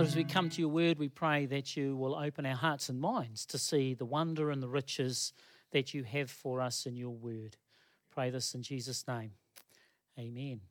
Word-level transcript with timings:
Father, 0.00 0.08
as 0.08 0.16
we 0.16 0.24
come 0.24 0.48
to 0.48 0.62
your 0.62 0.70
word, 0.70 0.98
we 0.98 1.10
pray 1.10 1.44
that 1.44 1.76
you 1.76 1.94
will 1.94 2.14
open 2.14 2.46
our 2.46 2.56
hearts 2.56 2.88
and 2.88 2.98
minds 2.98 3.44
to 3.44 3.58
see 3.58 3.92
the 3.92 4.06
wonder 4.06 4.50
and 4.50 4.62
the 4.62 4.68
riches 4.68 5.34
that 5.72 5.92
you 5.92 6.04
have 6.04 6.30
for 6.30 6.62
us 6.62 6.86
in 6.86 6.96
your 6.96 7.10
word. 7.10 7.58
Pray 8.10 8.30
this 8.30 8.54
in 8.54 8.62
Jesus' 8.62 9.06
name. 9.06 9.32
Amen. 10.18 10.62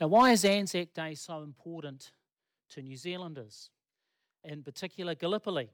Now, 0.00 0.08
why 0.08 0.32
is 0.32 0.44
Anzac 0.44 0.92
Day 0.92 1.14
so 1.14 1.42
important 1.42 2.10
to 2.70 2.82
New 2.82 2.96
Zealanders, 2.96 3.70
in 4.42 4.64
particular 4.64 5.14
Gallipoli? 5.14 5.70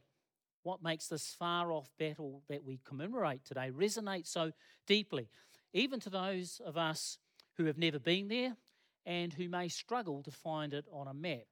What 0.62 0.82
makes 0.82 1.09
this 1.09 1.34
far 1.39 1.73
off 1.73 1.91
battle 1.98 2.43
that 2.50 2.62
we 2.62 2.80
commemorate 2.84 3.46
today 3.46 3.71
resonate 3.75 4.27
so 4.27 4.53
deeply, 4.87 5.30
even 5.73 6.00
to 6.00 6.11
those 6.11 6.61
of 6.66 6.77
us 6.77 7.16
who 7.57 7.64
have 7.64 7.79
never 7.79 7.98
been 7.98 8.29
there 8.29 8.56
and 9.06 9.32
who 9.32 9.48
may 9.48 9.68
struggle 9.68 10.23
to 10.23 10.30
find 10.30 10.74
it 10.74 10.84
on 10.92 11.09
a 11.09 11.14
map? 11.14 11.46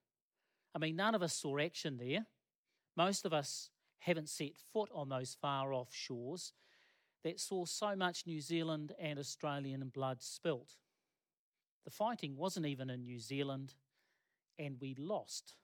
I 0.75 0.77
mean, 0.77 0.97
none 0.97 1.15
of 1.15 1.23
us 1.23 1.33
saw 1.33 1.57
action 1.57 1.97
there. 1.97 2.25
Most 2.97 3.25
of 3.25 3.33
us 3.33 3.69
haven't 3.99 4.29
set 4.29 4.57
foot 4.73 4.89
on 4.93 5.07
those 5.07 5.37
far 5.41 5.73
off 5.73 5.87
shores 5.93 6.51
that 7.23 7.39
saw 7.39 7.65
so 7.65 7.95
much 7.95 8.27
New 8.27 8.41
Zealand 8.41 8.93
and 8.99 9.17
Australian 9.17 9.87
blood 9.87 10.21
spilt. 10.21 10.75
The 11.85 11.91
fighting 11.91 12.35
wasn't 12.35 12.65
even 12.65 12.89
in 12.89 13.03
New 13.03 13.19
Zealand, 13.19 13.73
and 14.59 14.75
we 14.81 14.95
lost. 14.97 15.55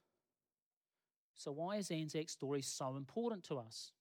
So, 1.36 1.52
why 1.52 1.78
is 1.78 1.90
Anzac's 1.90 2.34
story 2.34 2.62
so 2.62 2.96
important 2.96 3.44
to 3.46 3.58
us? 3.58 3.92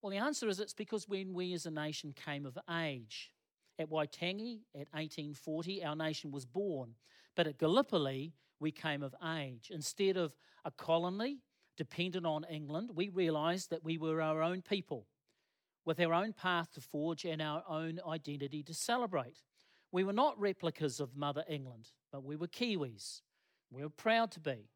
Well, 0.00 0.10
the 0.10 0.18
answer 0.18 0.48
is 0.48 0.60
it's 0.60 0.74
because 0.74 1.08
when 1.08 1.32
we 1.32 1.52
as 1.54 1.66
a 1.66 1.70
nation 1.70 2.14
came 2.14 2.46
of 2.46 2.58
age, 2.70 3.32
at 3.78 3.90
Waitangi 3.90 4.60
at 4.74 4.86
1840, 4.92 5.84
our 5.84 5.96
nation 5.96 6.30
was 6.30 6.44
born. 6.44 6.94
But 7.34 7.46
at 7.46 7.58
Gallipoli, 7.58 8.34
we 8.60 8.70
came 8.70 9.02
of 9.02 9.14
age. 9.36 9.70
Instead 9.72 10.16
of 10.16 10.34
a 10.64 10.70
colony 10.70 11.38
dependent 11.76 12.26
on 12.26 12.44
England, 12.44 12.90
we 12.94 13.08
realised 13.08 13.70
that 13.70 13.84
we 13.84 13.98
were 13.98 14.20
our 14.20 14.42
own 14.42 14.62
people 14.62 15.06
with 15.84 16.00
our 16.00 16.14
own 16.14 16.32
path 16.32 16.72
to 16.72 16.80
forge 16.80 17.24
and 17.24 17.42
our 17.42 17.62
own 17.68 18.00
identity 18.06 18.62
to 18.62 18.74
celebrate. 18.74 19.42
We 19.92 20.04
were 20.04 20.12
not 20.12 20.38
replicas 20.40 20.98
of 20.98 21.16
Mother 21.16 21.44
England, 21.48 21.90
but 22.10 22.24
we 22.24 22.36
were 22.36 22.46
Kiwis. 22.46 23.20
We 23.70 23.82
were 23.82 23.90
proud 23.90 24.30
to 24.32 24.40
be. 24.40 24.70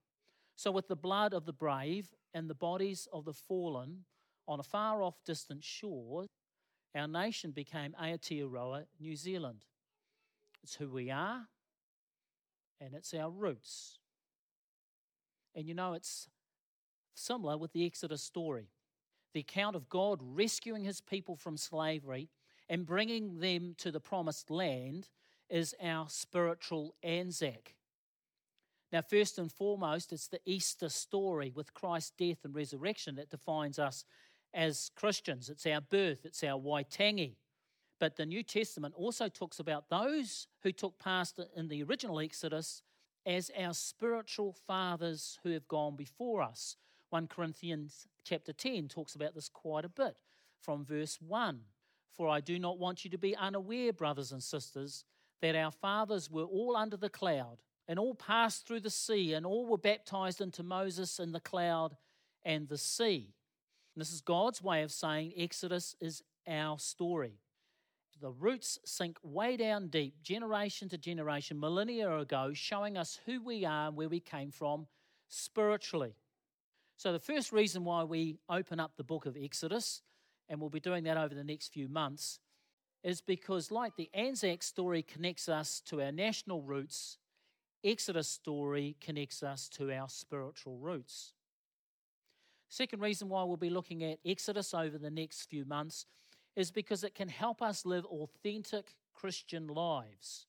So, 0.56 0.70
with 0.70 0.88
the 0.88 0.96
blood 0.96 1.34
of 1.34 1.46
the 1.46 1.52
brave 1.52 2.12
and 2.34 2.50
the 2.50 2.54
bodies 2.54 3.08
of 3.12 3.24
the 3.24 3.32
fallen 3.32 4.04
on 4.46 4.60
a 4.60 4.64
far 4.64 5.02
off 5.02 5.22
distant 5.24 5.62
shore, 5.62 6.26
our 6.94 7.06
nation 7.06 7.52
became 7.52 7.94
Aotearoa, 8.00 8.84
New 8.98 9.14
Zealand. 9.14 9.64
It's 10.62 10.74
who 10.74 10.88
we 10.88 11.10
are, 11.10 11.46
and 12.80 12.94
it's 12.94 13.14
our 13.14 13.30
roots. 13.30 13.98
And 15.54 15.66
you 15.66 15.74
know, 15.74 15.94
it's 15.94 16.28
similar 17.14 17.56
with 17.56 17.72
the 17.72 17.84
Exodus 17.84 18.22
story 18.22 18.68
the 19.34 19.40
account 19.40 19.76
of 19.76 19.88
God 19.88 20.20
rescuing 20.22 20.84
his 20.84 21.00
people 21.00 21.36
from 21.36 21.56
slavery 21.56 22.28
and 22.68 22.86
bringing 22.86 23.40
them 23.40 23.74
to 23.78 23.90
the 23.90 24.00
promised 24.00 24.50
land 24.50 25.08
is 25.48 25.74
our 25.82 26.08
spiritual 26.08 26.94
Anzac. 27.02 27.74
Now, 28.92 29.02
first 29.02 29.38
and 29.38 29.52
foremost, 29.52 30.12
it's 30.12 30.28
the 30.28 30.40
Easter 30.46 30.88
story 30.88 31.52
with 31.54 31.74
Christ's 31.74 32.12
death 32.18 32.38
and 32.44 32.54
resurrection 32.54 33.16
that 33.16 33.30
defines 33.30 33.78
us 33.78 34.04
as 34.54 34.90
Christians. 34.96 35.50
It's 35.50 35.66
our 35.66 35.80
birth, 35.80 36.24
it's 36.24 36.42
our 36.42 36.58
Waitangi. 36.58 37.36
But 37.98 38.16
the 38.16 38.26
New 38.26 38.42
Testament 38.42 38.94
also 38.96 39.28
talks 39.28 39.58
about 39.58 39.88
those 39.88 40.46
who 40.62 40.72
took 40.72 40.98
part 40.98 41.32
in 41.56 41.68
the 41.68 41.82
original 41.82 42.20
Exodus 42.20 42.82
as 43.26 43.50
our 43.58 43.74
spiritual 43.74 44.52
fathers 44.66 45.38
who 45.42 45.50
have 45.50 45.66
gone 45.66 45.96
before 45.96 46.40
us. 46.42 46.76
1 47.10 47.26
Corinthians 47.26 48.06
chapter 48.24 48.52
10 48.52 48.88
talks 48.88 49.14
about 49.14 49.34
this 49.34 49.48
quite 49.48 49.84
a 49.84 49.88
bit 49.88 50.20
from 50.60 50.84
verse 50.84 51.18
1. 51.20 51.60
For 52.16 52.28
I 52.28 52.40
do 52.40 52.58
not 52.58 52.78
want 52.78 53.04
you 53.04 53.10
to 53.10 53.18
be 53.18 53.36
unaware, 53.36 53.92
brothers 53.92 54.32
and 54.32 54.42
sisters, 54.42 55.04
that 55.40 55.56
our 55.56 55.70
fathers 55.70 56.30
were 56.30 56.44
all 56.44 56.76
under 56.76 56.96
the 56.96 57.08
cloud, 57.08 57.58
and 57.86 57.98
all 57.98 58.14
passed 58.14 58.66
through 58.66 58.80
the 58.80 58.90
sea, 58.90 59.34
and 59.34 59.46
all 59.46 59.66
were 59.66 59.78
baptized 59.78 60.40
into 60.40 60.62
Moses 60.62 61.18
in 61.18 61.32
the 61.32 61.40
cloud 61.40 61.96
and 62.44 62.68
the 62.68 62.78
sea. 62.78 63.34
And 63.94 64.00
this 64.00 64.12
is 64.12 64.20
God's 64.20 64.62
way 64.62 64.82
of 64.82 64.92
saying 64.92 65.32
Exodus 65.36 65.94
is 66.00 66.22
our 66.46 66.78
story 66.78 67.38
the 68.20 68.30
roots 68.30 68.78
sink 68.84 69.18
way 69.22 69.56
down 69.56 69.88
deep, 69.88 70.22
generation 70.22 70.88
to 70.88 70.98
generation, 70.98 71.58
millennia 71.58 72.18
ago, 72.18 72.52
showing 72.52 72.96
us 72.96 73.18
who 73.26 73.42
we 73.42 73.64
are 73.64 73.88
and 73.88 73.96
where 73.96 74.08
we 74.08 74.20
came 74.20 74.50
from 74.50 74.86
spiritually. 75.28 76.14
So, 76.96 77.12
the 77.12 77.20
first 77.20 77.52
reason 77.52 77.84
why 77.84 78.02
we 78.04 78.38
open 78.48 78.80
up 78.80 78.92
the 78.96 79.04
book 79.04 79.26
of 79.26 79.36
Exodus, 79.36 80.02
and 80.48 80.60
we'll 80.60 80.70
be 80.70 80.80
doing 80.80 81.04
that 81.04 81.16
over 81.16 81.34
the 81.34 81.44
next 81.44 81.72
few 81.72 81.88
months, 81.88 82.40
is 83.04 83.20
because, 83.20 83.70
like 83.70 83.94
the 83.96 84.10
Anzac 84.14 84.62
story 84.62 85.02
connects 85.02 85.48
us 85.48 85.80
to 85.86 86.02
our 86.02 86.10
national 86.10 86.62
roots, 86.62 87.18
Exodus 87.84 88.28
story 88.28 88.96
connects 89.00 89.42
us 89.44 89.68
to 89.68 89.92
our 89.92 90.08
spiritual 90.08 90.78
roots. 90.78 91.34
Second 92.68 93.00
reason 93.00 93.28
why 93.28 93.44
we'll 93.44 93.56
be 93.56 93.70
looking 93.70 94.02
at 94.02 94.18
Exodus 94.26 94.74
over 94.74 94.98
the 94.98 95.10
next 95.10 95.48
few 95.48 95.64
months 95.64 96.06
is 96.56 96.70
because 96.70 97.04
it 97.04 97.14
can 97.14 97.28
help 97.28 97.62
us 97.62 97.86
live 97.86 98.04
authentic 98.06 98.94
Christian 99.14 99.66
lives. 99.66 100.46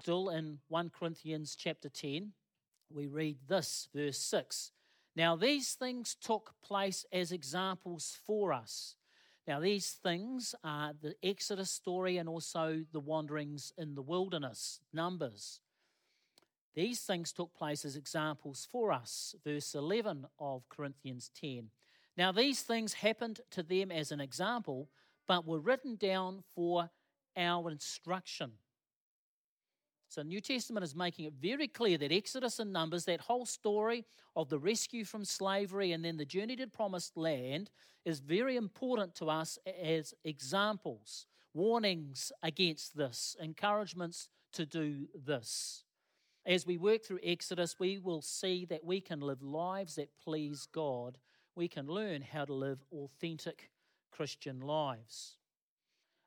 Still 0.00 0.28
in 0.28 0.58
1 0.68 0.90
Corinthians 0.90 1.56
chapter 1.56 1.88
10, 1.88 2.32
we 2.90 3.06
read 3.06 3.38
this, 3.48 3.88
verse 3.94 4.18
6. 4.18 4.72
Now, 5.16 5.34
these 5.34 5.72
things 5.72 6.14
took 6.14 6.54
place 6.62 7.06
as 7.12 7.32
examples 7.32 8.18
for 8.26 8.52
us. 8.52 8.96
Now, 9.46 9.60
these 9.60 9.92
things 9.92 10.54
are 10.62 10.92
the 11.00 11.14
Exodus 11.22 11.70
story 11.70 12.18
and 12.18 12.28
also 12.28 12.84
the 12.92 13.00
wanderings 13.00 13.72
in 13.78 13.94
the 13.94 14.02
wilderness, 14.02 14.80
Numbers. 14.92 15.60
These 16.74 17.00
things 17.00 17.32
took 17.32 17.54
place 17.54 17.86
as 17.86 17.96
examples 17.96 18.68
for 18.70 18.92
us, 18.92 19.34
verse 19.42 19.74
11 19.74 20.26
of 20.38 20.68
Corinthians 20.68 21.30
10. 21.40 21.70
Now, 22.18 22.32
these 22.32 22.60
things 22.60 22.92
happened 22.94 23.40
to 23.52 23.62
them 23.62 23.90
as 23.90 24.12
an 24.12 24.20
example, 24.20 24.90
but 25.26 25.46
were 25.46 25.60
written 25.60 25.96
down 25.96 26.42
for 26.54 26.90
our 27.36 27.70
instruction. 27.70 28.52
So, 30.08 30.22
New 30.22 30.40
Testament 30.40 30.84
is 30.84 30.94
making 30.94 31.26
it 31.26 31.34
very 31.34 31.66
clear 31.66 31.98
that 31.98 32.12
Exodus 32.12 32.58
and 32.60 32.72
Numbers, 32.72 33.04
that 33.06 33.20
whole 33.20 33.44
story 33.44 34.04
of 34.36 34.48
the 34.48 34.58
rescue 34.58 35.04
from 35.04 35.24
slavery 35.24 35.92
and 35.92 36.04
then 36.04 36.16
the 36.16 36.24
journey 36.24 36.54
to 36.56 36.66
promised 36.68 37.16
land, 37.16 37.70
is 38.04 38.20
very 38.20 38.56
important 38.56 39.16
to 39.16 39.28
us 39.28 39.58
as 39.82 40.14
examples, 40.24 41.26
warnings 41.54 42.30
against 42.42 42.96
this, 42.96 43.36
encouragements 43.40 44.28
to 44.52 44.64
do 44.64 45.08
this. 45.12 45.82
As 46.46 46.64
we 46.64 46.76
work 46.76 47.04
through 47.04 47.18
Exodus, 47.24 47.74
we 47.80 47.98
will 47.98 48.22
see 48.22 48.64
that 48.66 48.84
we 48.84 49.00
can 49.00 49.20
live 49.20 49.42
lives 49.42 49.96
that 49.96 50.10
please 50.22 50.68
God. 50.72 51.18
We 51.56 51.66
can 51.66 51.88
learn 51.88 52.22
how 52.22 52.44
to 52.44 52.54
live 52.54 52.84
authentic 52.92 53.70
Christian 54.16 54.60
lives. 54.60 55.36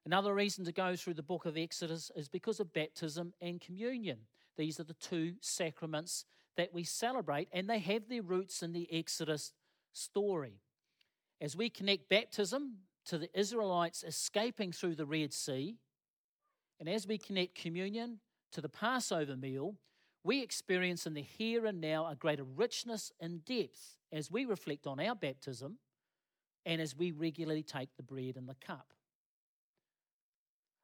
Another 0.06 0.34
reason 0.34 0.64
to 0.66 0.72
go 0.72 0.96
through 0.96 1.16
the 1.16 1.24
book 1.24 1.46
of 1.46 1.58
Exodus 1.58 2.12
is 2.16 2.30
because 2.30 2.60
of 2.60 2.72
baptism 2.72 3.34
and 3.42 3.60
communion. 3.60 4.20
These 4.58 4.80
are 4.80 4.84
the 4.84 4.94
two 4.94 5.34
sacraments 5.42 6.26
that 6.56 6.74
we 6.74 6.84
celebrate, 6.84 7.48
and 7.52 7.70
they 7.70 7.80
have 7.80 8.08
their 8.08 8.22
roots 8.22 8.62
in 8.62 8.74
the 8.74 8.88
Exodus 8.92 9.54
story. 9.92 10.62
As 11.42 11.56
we 11.56 11.70
connect 11.70 12.10
baptism 12.10 12.78
to 13.06 13.18
the 13.18 13.30
Israelites 13.38 14.04
escaping 14.04 14.72
through 14.72 14.96
the 14.96 15.06
Red 15.06 15.34
Sea, 15.34 15.78
and 16.80 16.88
as 16.88 17.08
we 17.08 17.18
connect 17.18 17.56
communion 17.56 18.20
to 18.52 18.62
the 18.62 18.70
Passover 18.70 19.36
meal, 19.36 19.76
we 20.24 20.44
experience 20.44 21.08
in 21.08 21.14
the 21.14 21.22
here 21.22 21.66
and 21.66 21.82
now 21.82 22.06
a 22.06 22.16
greater 22.16 22.44
richness 22.44 23.12
and 23.20 23.44
depth 23.46 23.96
as 24.12 24.30
we 24.30 24.46
reflect 24.46 24.86
on 24.86 25.00
our 25.00 25.16
baptism 25.16 25.78
and 26.66 26.82
as 26.82 26.96
we 26.96 27.12
regularly 27.12 27.64
take 27.64 27.90
the 27.96 28.04
bread 28.04 28.36
and 28.36 28.48
the 28.48 28.56
cup. 28.56 28.94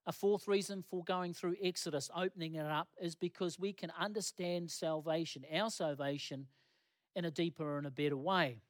A 0.07 0.11
fourth 0.11 0.47
reason 0.47 0.83
for 0.83 1.03
going 1.03 1.33
through 1.33 1.55
Exodus, 1.63 2.11
opening 2.15 2.55
it 2.55 2.65
up, 2.65 2.89
is 3.01 3.15
because 3.15 3.57
we 3.57 3.73
can 3.73 3.91
understand 3.99 4.69
salvation, 4.69 5.43
our 5.51 5.71
salvation, 5.71 6.47
in 7.15 7.25
a 7.25 7.31
deeper 7.31 7.77
and 7.77 7.87
a 7.87 7.91
better 7.91 8.17
way. 8.17 8.61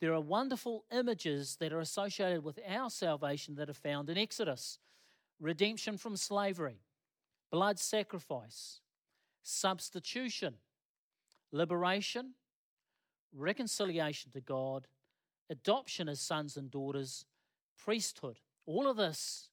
There 0.00 0.12
are 0.12 0.20
wonderful 0.20 0.84
images 0.92 1.56
that 1.60 1.72
are 1.72 1.80
associated 1.80 2.44
with 2.44 2.58
our 2.68 2.90
salvation 2.90 3.54
that 3.56 3.70
are 3.70 3.74
found 3.74 4.10
in 4.10 4.18
Exodus 4.18 4.78
redemption 5.40 5.98
from 5.98 6.16
slavery, 6.16 6.78
blood 7.50 7.78
sacrifice, 7.78 8.80
substitution, 9.42 10.54
liberation, 11.50 12.34
reconciliation 13.32 14.30
to 14.32 14.40
God, 14.40 14.86
adoption 15.50 16.08
as 16.08 16.20
sons 16.20 16.56
and 16.56 16.70
daughters, 16.70 17.24
priesthood. 17.76 18.38
All 18.66 18.88
of 18.88 18.96
this, 18.96 19.50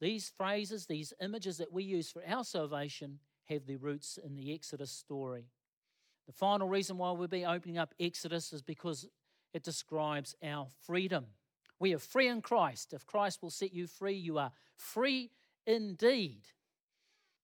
these 0.00 0.28
phrases, 0.28 0.86
these 0.86 1.12
images 1.20 1.58
that 1.58 1.72
we 1.72 1.82
use 1.82 2.10
for 2.10 2.22
our 2.26 2.44
salvation, 2.44 3.18
have 3.48 3.66
their 3.66 3.78
roots 3.78 4.18
in 4.24 4.36
the 4.36 4.54
Exodus 4.54 4.90
story. 4.90 5.46
The 6.26 6.32
final 6.32 6.68
reason 6.68 6.98
why 6.98 7.10
we'll 7.10 7.28
be 7.28 7.44
opening 7.44 7.78
up 7.78 7.94
Exodus 7.98 8.52
is 8.52 8.62
because 8.62 9.08
it 9.52 9.64
describes 9.64 10.36
our 10.44 10.68
freedom. 10.86 11.26
We 11.80 11.94
are 11.94 11.98
free 11.98 12.28
in 12.28 12.42
Christ. 12.42 12.92
If 12.92 13.06
Christ 13.06 13.42
will 13.42 13.50
set 13.50 13.72
you 13.72 13.86
free, 13.86 14.14
you 14.14 14.38
are 14.38 14.52
free 14.76 15.30
indeed. 15.66 16.42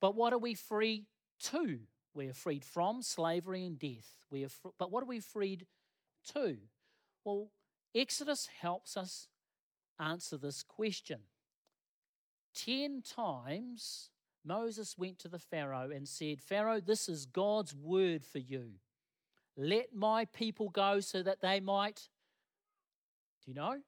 But 0.01 0.15
what 0.15 0.33
are 0.33 0.39
we 0.39 0.55
free 0.55 1.07
to? 1.45 1.81
We 2.15 2.29
are 2.29 2.35
freed 2.35 2.65
from 2.65 3.03
slavery 3.03 3.65
and 3.65 3.79
death. 3.79 4.25
We 4.31 4.45
are 4.45 4.49
fr- 4.49 4.69
but 4.79 4.91
what 4.91 5.03
are 5.03 5.07
we 5.07 5.21
freed 5.21 5.67
to? 6.35 6.57
Well, 7.25 7.49
Exodus 7.95 8.49
helps 8.61 8.97
us 8.97 9.29
answer 9.99 10.37
this 10.37 10.63
question. 10.63 11.21
Ten 12.55 13.03
times 13.03 14.11
Moses 14.45 14.97
went 14.97 15.19
to 15.21 15.29
the 15.29 15.39
Pharaoh 15.39 15.91
and 15.95 16.07
said, 16.09 16.41
Pharaoh, 16.41 16.81
this 16.81 17.09
is 17.09 17.27
God's 17.27 17.75
word 17.75 18.25
for 18.25 18.39
you. 18.39 18.73
Let 19.57 19.95
my 19.95 20.27
people 20.27 20.69
go 20.69 21.01
so 21.01 21.23
that 21.23 21.41
they 21.41 21.61
might, 21.61 22.09
do 23.45 23.51
you 23.51 23.55
know? 23.55 23.79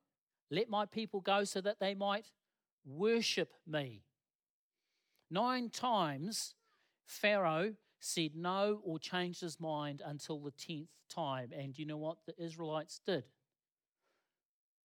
Let 0.50 0.68
my 0.70 0.86
people 0.86 1.20
go 1.20 1.44
so 1.44 1.60
that 1.60 1.78
they 1.78 1.94
might 1.94 2.30
worship 2.86 3.52
me. 3.66 4.02
Nine 5.30 5.68
times 5.68 6.54
Pharaoh 7.04 7.74
said 8.00 8.30
no 8.34 8.80
or 8.82 8.98
changed 8.98 9.42
his 9.42 9.60
mind 9.60 10.02
until 10.04 10.38
the 10.38 10.52
tenth 10.52 10.88
time. 11.10 11.50
And 11.56 11.78
you 11.78 11.84
know 11.84 11.98
what 11.98 12.18
the 12.26 12.34
Israelites 12.42 13.00
did? 13.04 13.24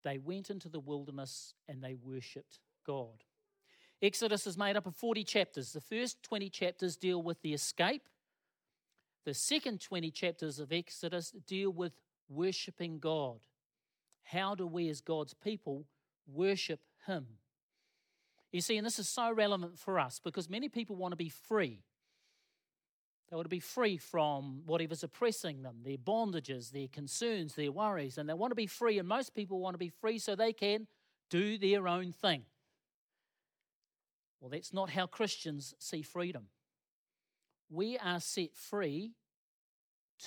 They 0.04 0.18
went 0.18 0.50
into 0.50 0.68
the 0.68 0.80
wilderness 0.80 1.54
and 1.68 1.82
they 1.82 1.94
worshipped 1.94 2.60
God. 2.86 3.24
Exodus 4.02 4.46
is 4.46 4.58
made 4.58 4.76
up 4.76 4.86
of 4.86 4.94
40 4.94 5.24
chapters. 5.24 5.72
The 5.72 5.80
first 5.80 6.22
20 6.22 6.50
chapters 6.50 6.96
deal 6.96 7.22
with 7.22 7.40
the 7.40 7.54
escape. 7.54 8.02
The 9.24 9.34
second 9.34 9.80
20 9.80 10.10
chapters 10.10 10.58
of 10.58 10.72
Exodus 10.72 11.30
deal 11.46 11.70
with 11.70 11.92
worshipping 12.28 12.98
God. 12.98 13.40
How 14.24 14.54
do 14.54 14.66
we, 14.66 14.90
as 14.90 15.00
God's 15.00 15.32
people, 15.32 15.86
worship 16.26 16.80
Him? 17.06 17.26
You 18.52 18.60
see, 18.60 18.76
and 18.76 18.86
this 18.86 18.98
is 18.98 19.08
so 19.08 19.32
relevant 19.32 19.78
for 19.78 19.98
us 19.98 20.20
because 20.22 20.50
many 20.50 20.68
people 20.68 20.96
want 20.96 21.12
to 21.12 21.16
be 21.16 21.30
free. 21.30 21.82
They 23.34 23.36
want 23.36 23.46
to 23.46 23.48
be 23.48 23.58
free 23.58 23.96
from 23.96 24.62
whatever's 24.64 25.02
oppressing 25.02 25.62
them, 25.62 25.78
their 25.82 25.96
bondages, 25.96 26.70
their 26.70 26.86
concerns, 26.86 27.56
their 27.56 27.72
worries, 27.72 28.16
and 28.16 28.28
they 28.28 28.32
want 28.32 28.52
to 28.52 28.54
be 28.54 28.68
free. 28.68 29.00
And 29.00 29.08
most 29.08 29.34
people 29.34 29.58
want 29.58 29.74
to 29.74 29.78
be 29.78 29.88
free 29.88 30.20
so 30.20 30.36
they 30.36 30.52
can 30.52 30.86
do 31.30 31.58
their 31.58 31.88
own 31.88 32.12
thing. 32.12 32.44
Well, 34.38 34.50
that's 34.50 34.72
not 34.72 34.90
how 34.90 35.08
Christians 35.08 35.74
see 35.80 36.02
freedom. 36.02 36.46
We 37.68 37.98
are 37.98 38.20
set 38.20 38.54
free 38.54 39.14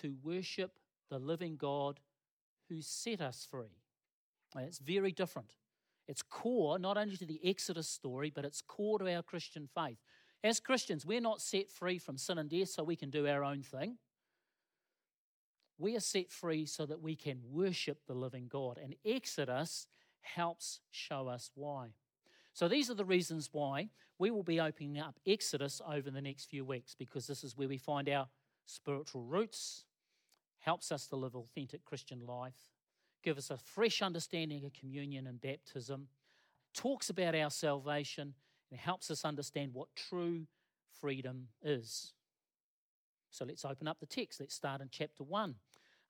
to 0.01 0.17
worship 0.21 0.71
the 1.09 1.17
living 1.17 1.55
God 1.55 2.01
who 2.67 2.81
set 2.81 3.21
us 3.21 3.47
free. 3.49 3.77
And 4.53 4.65
it's 4.65 4.79
very 4.79 5.13
different. 5.13 5.55
It's 6.09 6.23
core 6.23 6.77
not 6.77 6.97
only 6.97 7.15
to 7.15 7.25
the 7.25 7.39
Exodus 7.41 7.87
story, 7.87 8.33
but 8.35 8.43
it's 8.43 8.59
core 8.59 8.99
to 8.99 9.15
our 9.15 9.23
Christian 9.23 9.69
faith. 9.73 9.99
As 10.47 10.61
Christians, 10.61 11.05
we're 11.05 11.19
not 11.19 11.41
set 11.41 11.69
free 11.69 11.97
from 11.97 12.17
sin 12.17 12.37
and 12.37 12.49
death 12.49 12.69
so 12.69 12.81
we 12.81 12.95
can 12.95 13.09
do 13.09 13.27
our 13.27 13.43
own 13.43 13.63
thing. 13.63 13.97
We 15.77 15.97
are 15.97 15.99
set 15.99 16.31
free 16.31 16.65
so 16.65 16.85
that 16.85 17.01
we 17.01 17.17
can 17.17 17.41
worship 17.51 18.07
the 18.07 18.13
living 18.13 18.47
God. 18.47 18.79
And 18.81 18.95
Exodus 19.05 19.87
helps 20.21 20.79
show 20.89 21.27
us 21.27 21.51
why. 21.53 21.89
So 22.53 22.69
these 22.69 22.89
are 22.89 22.93
the 22.93 23.03
reasons 23.03 23.49
why 23.51 23.89
we 24.19 24.31
will 24.31 24.41
be 24.41 24.61
opening 24.61 24.97
up 24.97 25.19
Exodus 25.27 25.81
over 25.85 26.09
the 26.09 26.21
next 26.21 26.45
few 26.45 26.63
weeks 26.63 26.95
because 26.97 27.27
this 27.27 27.43
is 27.43 27.57
where 27.57 27.67
we 27.67 27.77
find 27.77 28.07
our 28.07 28.29
spiritual 28.65 29.23
roots, 29.23 29.83
helps 30.59 30.93
us 30.93 31.07
to 31.07 31.17
live 31.17 31.35
authentic 31.35 31.83
Christian 31.83 32.25
life, 32.25 32.71
gives 33.21 33.37
us 33.37 33.51
a 33.51 33.61
fresh 33.61 34.01
understanding 34.01 34.63
of 34.63 34.71
communion 34.71 35.27
and 35.27 35.41
baptism, 35.41 36.07
talks 36.73 37.09
about 37.09 37.35
our 37.35 37.49
salvation, 37.49 38.33
and 38.71 38.79
helps 38.79 39.09
us 39.09 39.25
understand 39.25 39.73
what 39.73 39.87
true 39.95 40.45
freedom 40.99 41.47
is. 41.63 42.13
So 43.29 43.45
let's 43.45 43.65
open 43.65 43.87
up 43.87 43.99
the 43.99 44.05
text. 44.05 44.39
Let's 44.39 44.55
start 44.55 44.81
in 44.81 44.89
chapter 44.91 45.23
1. 45.23 45.55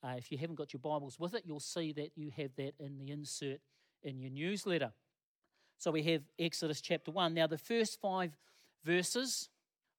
Uh, 0.04 0.16
if 0.18 0.32
you 0.32 0.38
haven't 0.38 0.56
got 0.56 0.74
your 0.74 0.80
Bibles 0.80 1.20
with 1.20 1.34
it, 1.34 1.44
you'll 1.46 1.60
see 1.60 1.92
that 1.94 2.12
you 2.16 2.32
have 2.38 2.52
that 2.58 2.74
in 2.80 2.98
the 3.00 3.12
insert 3.12 3.60
in 4.04 4.20
your 4.20 4.32
newsletter. 4.32 4.92
So 5.78 5.92
we 5.92 6.04
have 6.04 6.22
Exodus 6.40 6.82
chapter 6.82 7.12
1. 7.12 7.34
Now, 7.34 7.48
the 7.48 7.58
first 7.58 8.00
five 8.00 8.38
verses 8.84 9.50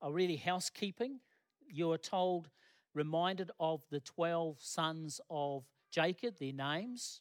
are 0.00 0.12
really 0.12 0.36
housekeeping. 0.36 1.20
You 1.68 1.92
are 1.92 1.98
told, 1.98 2.48
reminded 2.94 3.50
of 3.60 3.82
the 3.90 4.00
12 4.00 4.56
sons 4.60 5.20
of 5.30 5.64
Jacob, 5.90 6.38
their 6.38 6.52
names, 6.52 7.20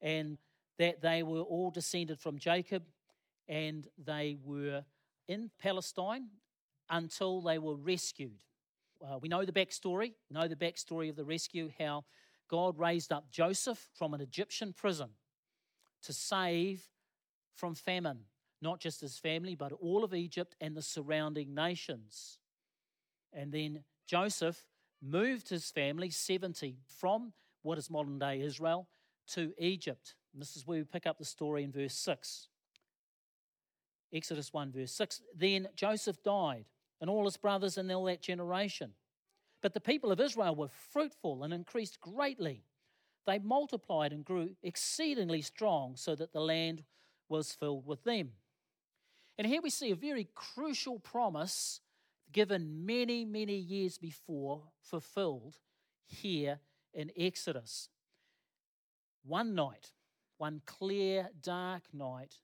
and 0.00 0.38
that 0.78 1.00
they 1.00 1.22
were 1.22 1.40
all 1.40 1.70
descended 1.70 2.20
from 2.20 2.38
Jacob 2.38 2.82
and 3.48 3.88
they 4.04 4.36
were 4.44 4.84
in 5.26 5.50
Palestine 5.58 6.28
until 6.90 7.40
they 7.40 7.58
were 7.58 7.76
rescued. 7.76 8.42
Uh, 9.02 9.18
we 9.18 9.28
know 9.28 9.44
the 9.44 9.52
backstory, 9.52 10.14
know 10.30 10.48
the 10.48 10.56
backstory 10.56 11.08
of 11.08 11.16
the 11.16 11.24
rescue, 11.24 11.70
how 11.78 12.04
God 12.48 12.78
raised 12.78 13.12
up 13.12 13.30
Joseph 13.30 13.88
from 13.94 14.14
an 14.14 14.20
Egyptian 14.20 14.72
prison 14.72 15.10
to 16.02 16.12
save 16.12 16.82
from 17.54 17.74
famine, 17.74 18.20
not 18.62 18.80
just 18.80 19.00
his 19.00 19.18
family, 19.18 19.54
but 19.54 19.72
all 19.72 20.04
of 20.04 20.14
Egypt 20.14 20.56
and 20.60 20.76
the 20.76 20.82
surrounding 20.82 21.54
nations. 21.54 22.38
And 23.32 23.52
then 23.52 23.84
Joseph 24.06 24.64
moved 25.02 25.48
his 25.48 25.70
family, 25.70 26.10
70, 26.10 26.78
from 26.86 27.32
what 27.62 27.78
is 27.78 27.90
modern 27.90 28.18
day 28.18 28.40
Israel 28.40 28.88
to 29.28 29.52
Egypt. 29.58 30.14
And 30.32 30.40
this 30.40 30.56
is 30.56 30.66
where 30.66 30.78
we 30.78 30.84
pick 30.84 31.06
up 31.06 31.18
the 31.18 31.24
story 31.24 31.62
in 31.64 31.72
verse 31.72 31.94
6. 31.94 32.48
Exodus 34.12 34.52
1, 34.52 34.72
verse 34.72 34.92
6. 34.92 35.22
Then 35.34 35.68
Joseph 35.74 36.22
died, 36.22 36.64
and 37.00 37.10
all 37.10 37.24
his 37.24 37.36
brothers 37.36 37.78
and 37.78 37.90
all 37.92 38.04
that 38.04 38.22
generation. 38.22 38.92
But 39.62 39.74
the 39.74 39.80
people 39.80 40.12
of 40.12 40.20
Israel 40.20 40.54
were 40.54 40.68
fruitful 40.68 41.42
and 41.42 41.52
increased 41.52 42.00
greatly. 42.00 42.64
They 43.26 43.38
multiplied 43.38 44.12
and 44.12 44.24
grew 44.24 44.50
exceedingly 44.62 45.42
strong, 45.42 45.96
so 45.96 46.14
that 46.14 46.32
the 46.32 46.40
land 46.40 46.84
was 47.28 47.52
filled 47.52 47.86
with 47.86 48.04
them. 48.04 48.30
And 49.36 49.46
here 49.46 49.60
we 49.62 49.70
see 49.70 49.90
a 49.90 49.96
very 49.96 50.28
crucial 50.34 50.98
promise 50.98 51.80
given 52.32 52.84
many, 52.86 53.24
many 53.24 53.56
years 53.56 53.98
before, 53.98 54.62
fulfilled 54.82 55.58
here 56.06 56.60
in 56.94 57.10
Exodus. 57.16 57.88
One 59.24 59.54
night, 59.54 59.92
one 60.38 60.62
clear, 60.66 61.28
dark 61.42 61.82
night, 61.92 62.36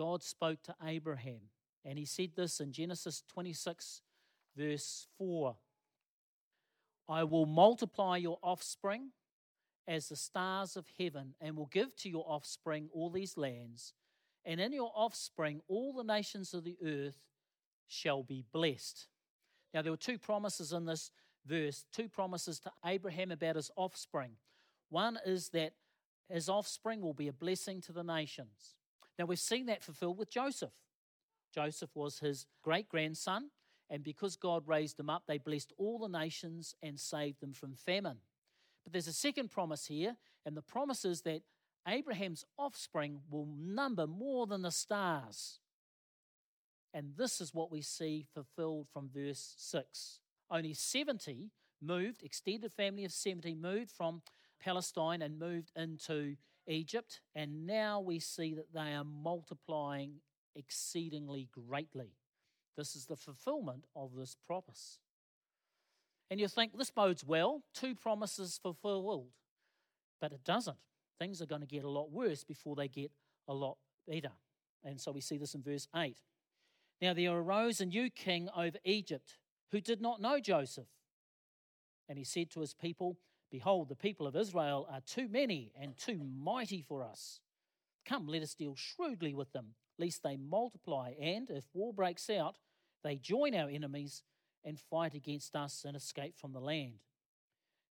God 0.00 0.22
spoke 0.22 0.62
to 0.62 0.74
Abraham, 0.82 1.50
and 1.84 1.98
he 1.98 2.06
said 2.06 2.30
this 2.34 2.58
in 2.58 2.72
Genesis 2.72 3.22
26, 3.34 4.00
verse 4.56 5.06
4 5.18 5.56
I 7.06 7.24
will 7.24 7.44
multiply 7.44 8.16
your 8.16 8.38
offspring 8.42 9.10
as 9.86 10.08
the 10.08 10.16
stars 10.16 10.74
of 10.74 10.86
heaven, 10.98 11.34
and 11.38 11.54
will 11.54 11.66
give 11.66 11.94
to 11.96 12.08
your 12.08 12.24
offspring 12.26 12.88
all 12.94 13.10
these 13.10 13.36
lands, 13.36 13.92
and 14.42 14.58
in 14.58 14.72
your 14.72 14.90
offspring 14.94 15.60
all 15.68 15.92
the 15.92 16.02
nations 16.02 16.54
of 16.54 16.64
the 16.64 16.78
earth 16.82 17.18
shall 17.86 18.22
be 18.22 18.42
blessed. 18.54 19.06
Now, 19.74 19.82
there 19.82 19.92
were 19.92 19.98
two 19.98 20.16
promises 20.16 20.72
in 20.72 20.86
this 20.86 21.10
verse, 21.44 21.84
two 21.92 22.08
promises 22.08 22.58
to 22.60 22.72
Abraham 22.86 23.32
about 23.32 23.56
his 23.56 23.70
offspring. 23.76 24.30
One 24.88 25.18
is 25.26 25.50
that 25.50 25.74
his 26.30 26.48
offspring 26.48 27.02
will 27.02 27.12
be 27.12 27.28
a 27.28 27.34
blessing 27.34 27.82
to 27.82 27.92
the 27.92 28.02
nations. 28.02 28.76
Now, 29.20 29.26
we've 29.26 29.38
seen 29.38 29.66
that 29.66 29.84
fulfilled 29.84 30.16
with 30.16 30.30
Joseph. 30.30 30.72
Joseph 31.54 31.90
was 31.94 32.20
his 32.20 32.46
great 32.62 32.88
grandson, 32.88 33.50
and 33.90 34.02
because 34.02 34.34
God 34.34 34.66
raised 34.66 34.98
him 34.98 35.10
up, 35.10 35.24
they 35.26 35.36
blessed 35.36 35.74
all 35.76 35.98
the 35.98 36.08
nations 36.08 36.74
and 36.82 36.98
saved 36.98 37.42
them 37.42 37.52
from 37.52 37.74
famine. 37.74 38.16
But 38.82 38.94
there's 38.94 39.08
a 39.08 39.12
second 39.12 39.50
promise 39.50 39.84
here, 39.84 40.16
and 40.46 40.56
the 40.56 40.62
promise 40.62 41.04
is 41.04 41.20
that 41.22 41.42
Abraham's 41.86 42.46
offspring 42.56 43.20
will 43.28 43.46
number 43.54 44.06
more 44.06 44.46
than 44.46 44.62
the 44.62 44.70
stars. 44.70 45.60
And 46.94 47.12
this 47.18 47.42
is 47.42 47.52
what 47.52 47.70
we 47.70 47.82
see 47.82 48.24
fulfilled 48.32 48.86
from 48.90 49.10
verse 49.14 49.54
6. 49.58 50.20
Only 50.50 50.72
70 50.72 51.50
moved, 51.82 52.22
extended 52.22 52.72
family 52.72 53.04
of 53.04 53.12
70 53.12 53.54
moved 53.54 53.90
from 53.90 54.22
Palestine 54.58 55.20
and 55.20 55.38
moved 55.38 55.72
into 55.76 56.36
Egypt. 56.70 57.20
And 57.34 57.66
now 57.66 58.00
we 58.00 58.18
see 58.18 58.54
that 58.54 58.72
they 58.72 58.94
are 58.94 59.04
multiplying 59.04 60.20
exceedingly 60.54 61.48
greatly. 61.52 62.14
This 62.76 62.94
is 62.96 63.06
the 63.06 63.16
fulfillment 63.16 63.84
of 63.94 64.14
this 64.16 64.36
promise. 64.46 65.00
And 66.30 66.38
you 66.38 66.48
think 66.48 66.78
this 66.78 66.90
bodes 66.90 67.24
well, 67.24 67.62
two 67.74 67.94
promises 67.94 68.58
fulfilled. 68.62 69.32
But 70.20 70.32
it 70.32 70.44
doesn't 70.44 70.78
things 71.20 71.42
are 71.42 71.46
going 71.46 71.60
to 71.60 71.66
get 71.66 71.84
a 71.84 71.90
lot 71.90 72.10
worse 72.10 72.42
before 72.42 72.74
they 72.74 72.88
get 72.88 73.12
a 73.46 73.54
lot 73.54 73.76
better. 74.08 74.32
And 74.82 75.00
so 75.00 75.12
we 75.12 75.20
see 75.20 75.36
this 75.36 75.54
in 75.54 75.62
verse 75.62 75.86
8. 75.94 76.16
Now 77.00 77.14
there 77.14 77.32
arose 77.32 77.80
a 77.80 77.86
new 77.86 78.10
king 78.10 78.48
over 78.56 78.78
Egypt 78.84 79.36
who 79.70 79.80
did 79.80 80.00
not 80.00 80.20
know 80.20 80.40
Joseph. 80.40 80.88
And 82.08 82.18
he 82.18 82.24
said 82.24 82.50
to 82.50 82.60
his 82.60 82.74
people, 82.74 83.18
Behold, 83.50 83.88
the 83.88 83.96
people 83.96 84.26
of 84.26 84.36
Israel 84.36 84.86
are 84.90 85.00
too 85.00 85.28
many 85.28 85.72
and 85.80 85.96
too 85.96 86.20
mighty 86.22 86.82
for 86.82 87.02
us. 87.02 87.40
Come, 88.06 88.26
let 88.26 88.42
us 88.42 88.54
deal 88.54 88.76
shrewdly 88.76 89.34
with 89.34 89.52
them, 89.52 89.74
lest 89.98 90.22
they 90.22 90.36
multiply, 90.36 91.12
and 91.20 91.50
if 91.50 91.64
war 91.74 91.92
breaks 91.92 92.30
out, 92.30 92.56
they 93.02 93.16
join 93.16 93.54
our 93.54 93.68
enemies 93.68 94.22
and 94.64 94.78
fight 94.78 95.14
against 95.14 95.56
us 95.56 95.84
and 95.86 95.96
escape 95.96 96.38
from 96.38 96.52
the 96.52 96.60
land. 96.60 97.00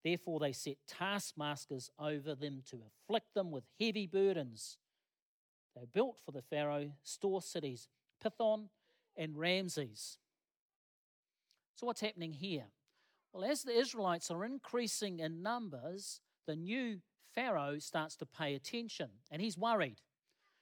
Therefore, 0.04 0.40
they 0.40 0.54
set 0.54 0.78
taskmasters 0.88 1.90
over 2.00 2.36
them 2.36 2.64
to 2.70 2.82
afflict 2.88 3.34
them 3.34 3.52
with 3.52 3.66
heavy 3.80 4.08
burdens. 4.08 4.78
They 5.76 5.86
built 5.92 6.18
for 6.26 6.32
the 6.32 6.42
Pharaoh 6.42 6.92
store 7.04 7.42
cities, 7.42 7.88
Pithom 8.24 8.70
and 9.18 9.38
Ramses. 9.38 10.18
So, 11.76 11.86
what's 11.86 12.02
happening 12.02 12.34
here? 12.34 12.66
Well, 13.34 13.50
as 13.50 13.64
the 13.64 13.78
Israelites 13.78 14.32
are 14.32 14.44
increasing 14.44 15.20
in 15.20 15.44
numbers, 15.44 16.20
the 16.48 16.56
new 16.56 17.02
Pharaoh 17.36 17.78
starts 17.80 18.16
to 18.18 18.26
pay 18.26 18.56
attention 18.56 19.10
and 19.30 19.42
he's 19.42 19.58
worried. 19.58 20.02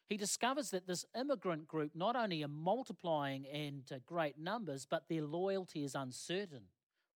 He 0.09 0.17
discovers 0.17 0.69
that 0.71 0.88
this 0.88 1.05
immigrant 1.19 1.67
group 1.67 1.91
not 1.93 2.15
only 2.15 2.43
are 2.43 2.50
multiplying 2.50 3.45
in 3.45 3.83
great 4.05 4.38
numbers, 4.38 4.86
but 4.89 5.07
their 5.07 5.24
loyalty 5.24 5.83
is 5.83 5.95
uncertain. 5.95 6.63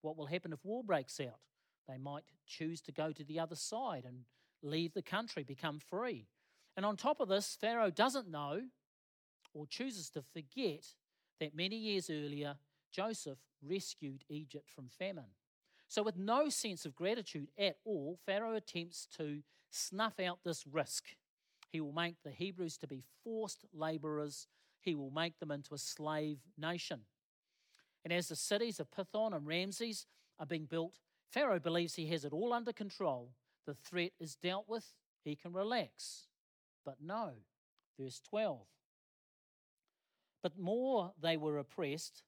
What 0.02 0.16
will 0.16 0.26
happen 0.26 0.52
if 0.52 0.64
war 0.64 0.83
breaks 0.83 1.21
out? 1.21 1.40
They 1.88 1.99
might 1.99 2.25
choose 2.47 2.80
to 2.83 2.92
go 2.92 3.12
to 3.12 3.25
the 3.25 3.38
other 3.38 3.54
side 3.54 4.04
and 4.04 4.25
leave 4.62 4.92
the 4.95 5.02
country, 5.02 5.42
become 5.42 5.78
free. 5.78 6.26
And 6.76 6.87
on 6.87 6.97
top 6.97 7.21
of 7.21 7.28
this, 7.28 7.57
Pharaoh 7.61 7.90
doesn't 7.90 8.30
know 8.30 8.62
or 9.52 9.66
chooses 9.66 10.11
to 10.11 10.23
forget 10.23 10.87
that 11.38 11.54
many 11.54 11.76
years 11.76 12.09
earlier, 12.11 12.57
Joseph 12.92 13.38
rescued 13.62 14.25
Egypt 14.28 14.69
from 14.69 14.88
famine. 14.88 15.33
So, 15.90 16.04
with 16.04 16.16
no 16.16 16.49
sense 16.49 16.87
of 16.87 16.94
gratitude 16.94 17.49
at 17.59 17.78
all, 17.85 18.16
Pharaoh 18.25 18.54
attempts 18.54 19.09
to 19.18 19.42
snuff 19.73 20.20
out 20.20 20.38
this 20.44 20.64
risk. 20.64 21.16
He 21.73 21.80
will 21.80 21.92
make 21.92 22.14
the 22.23 22.30
Hebrews 22.30 22.78
to 22.78 22.87
be 22.87 23.02
forced 23.25 23.64
laborers, 23.75 24.47
he 24.80 24.94
will 24.94 25.11
make 25.11 25.40
them 25.40 25.50
into 25.50 25.75
a 25.75 25.78
slave 25.78 26.38
nation. 26.56 27.00
And 28.04 28.12
as 28.12 28.28
the 28.28 28.37
cities 28.37 28.78
of 28.78 28.92
Pithom 28.92 29.35
and 29.35 29.44
Ramses 29.44 30.06
are 30.38 30.47
being 30.47 30.66
built, 30.66 31.00
Pharaoh 31.28 31.59
believes 31.59 31.97
he 31.97 32.06
has 32.06 32.25
it 32.25 32.32
all 32.32 32.52
under 32.52 32.73
control. 32.73 33.32
The 33.66 33.75
threat 33.75 34.12
is 34.20 34.37
dealt 34.37 34.68
with, 34.68 34.94
he 35.25 35.35
can 35.35 35.52
relax. 35.52 36.28
But 36.85 36.99
no. 37.02 37.30
Verse 37.99 38.20
12. 38.30 38.61
But 40.40 40.56
more 40.56 41.14
they 41.20 41.37
were 41.37 41.59
oppressed, 41.59 42.23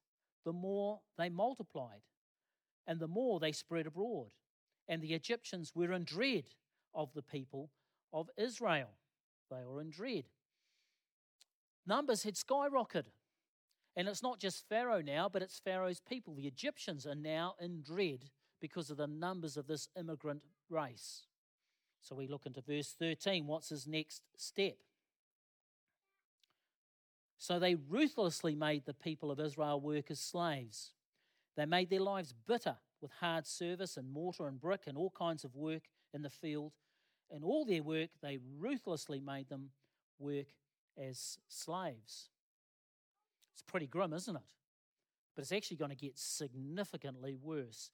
the 0.45 0.53
more 0.53 0.99
they 1.17 1.29
multiplied 1.29 2.03
and 2.87 2.99
the 2.99 3.09
more 3.09 3.41
they 3.41 3.53
spread 3.53 3.87
abroad. 3.87 4.29
And 4.89 5.01
the 5.01 5.15
Egyptians 5.15 5.73
were 5.75 5.93
in 5.93 6.05
dread 6.05 6.45
of 6.95 7.13
the 7.15 7.23
people 7.23 7.71
of 8.13 8.29
Israel. 8.37 8.91
They 9.51 9.65
were 9.65 9.81
in 9.81 9.91
dread. 9.91 10.25
Numbers 11.87 12.23
had 12.23 12.35
skyrocketed. 12.35 13.13
And 13.95 14.09
it's 14.09 14.23
not 14.23 14.41
just 14.41 14.69
Pharaoh 14.69 15.03
now, 15.03 15.29
but 15.29 15.43
it's 15.43 15.59
Pharaoh's 15.59 16.01
people. 16.01 16.35
The 16.35 16.47
Egyptians 16.47 17.07
are 17.07 17.15
now 17.15 17.55
in 17.61 17.83
dread 17.83 18.31
because 18.61 18.91
of 18.91 18.97
the 18.97 19.07
numbers 19.07 19.57
of 19.57 19.67
this 19.67 19.89
immigrant 19.99 20.43
race. 20.71 21.27
So 22.01 22.15
we 22.17 22.27
look 22.27 22.47
into 22.47 22.63
verse 22.63 22.95
13. 22.99 23.47
What's 23.47 23.69
his 23.69 23.87
next 23.87 24.23
step? 24.37 24.77
So 27.39 27.59
they 27.59 27.75
ruthlessly 27.75 28.55
made 28.55 28.87
the 28.87 28.95
people 28.95 29.31
of 29.31 29.41
Israel 29.41 29.81
work 29.81 30.11
as 30.11 30.21
slaves. 30.21 30.93
They 31.57 31.67
made 31.67 31.91
their 31.91 32.01
lives 32.01 32.35
bitter 32.47 32.77
with 33.01 33.11
hard 33.21 33.47
service 33.47 33.97
and 33.97 34.11
mortar 34.11 34.47
and 34.47 34.61
brick 34.61 34.83
and 34.87 34.97
all 34.97 35.13
kinds 35.17 35.45
of 35.45 35.55
work 35.55 35.83
in 36.15 36.23
the 36.23 36.31
field. 36.31 36.73
And 37.31 37.45
all 37.45 37.65
their 37.65 37.83
work, 37.83 38.11
they 38.23 38.39
ruthlessly 38.59 39.21
made 39.21 39.49
them 39.49 39.71
work 40.19 40.47
as 40.99 41.39
slaves. 41.49 42.29
It's 43.55 43.63
pretty 43.63 43.87
grim, 43.87 44.13
isn't 44.13 44.37
it? 44.37 44.43
But 45.35 45.43
it's 45.43 45.53
actually 45.53 45.79
going 45.79 45.91
to 45.91 45.97
get 45.97 46.19
significantly 46.19 47.35
worse. 47.35 47.91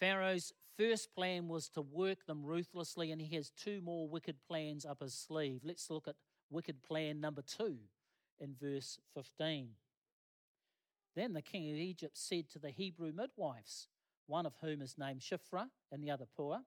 Pharaoh's 0.00 0.52
first 0.76 1.14
plan 1.14 1.48
was 1.48 1.68
to 1.70 1.82
work 1.82 2.26
them 2.26 2.44
ruthlessly, 2.44 3.12
and 3.12 3.20
he 3.20 3.34
has 3.36 3.50
two 3.50 3.80
more 3.82 4.08
wicked 4.08 4.36
plans 4.48 4.84
up 4.84 5.00
his 5.00 5.14
sleeve. 5.14 5.60
Let's 5.64 5.90
look 5.90 6.08
at 6.08 6.16
wicked 6.50 6.82
plan 6.82 7.20
number 7.20 7.42
two 7.42 7.78
in 8.40 8.54
verse 8.60 8.98
15. 9.14 9.70
Then 11.14 11.32
the 11.32 11.42
king 11.42 11.70
of 11.70 11.76
Egypt 11.76 12.16
said 12.16 12.50
to 12.50 12.58
the 12.58 12.70
Hebrew 12.70 13.12
midwives, 13.12 13.88
one 14.26 14.46
of 14.46 14.54
whom 14.60 14.82
is 14.82 14.96
named 14.98 15.20
Shiphrah 15.20 15.68
and 15.92 16.02
the 16.02 16.10
other 16.10 16.26
Puah, 16.36 16.62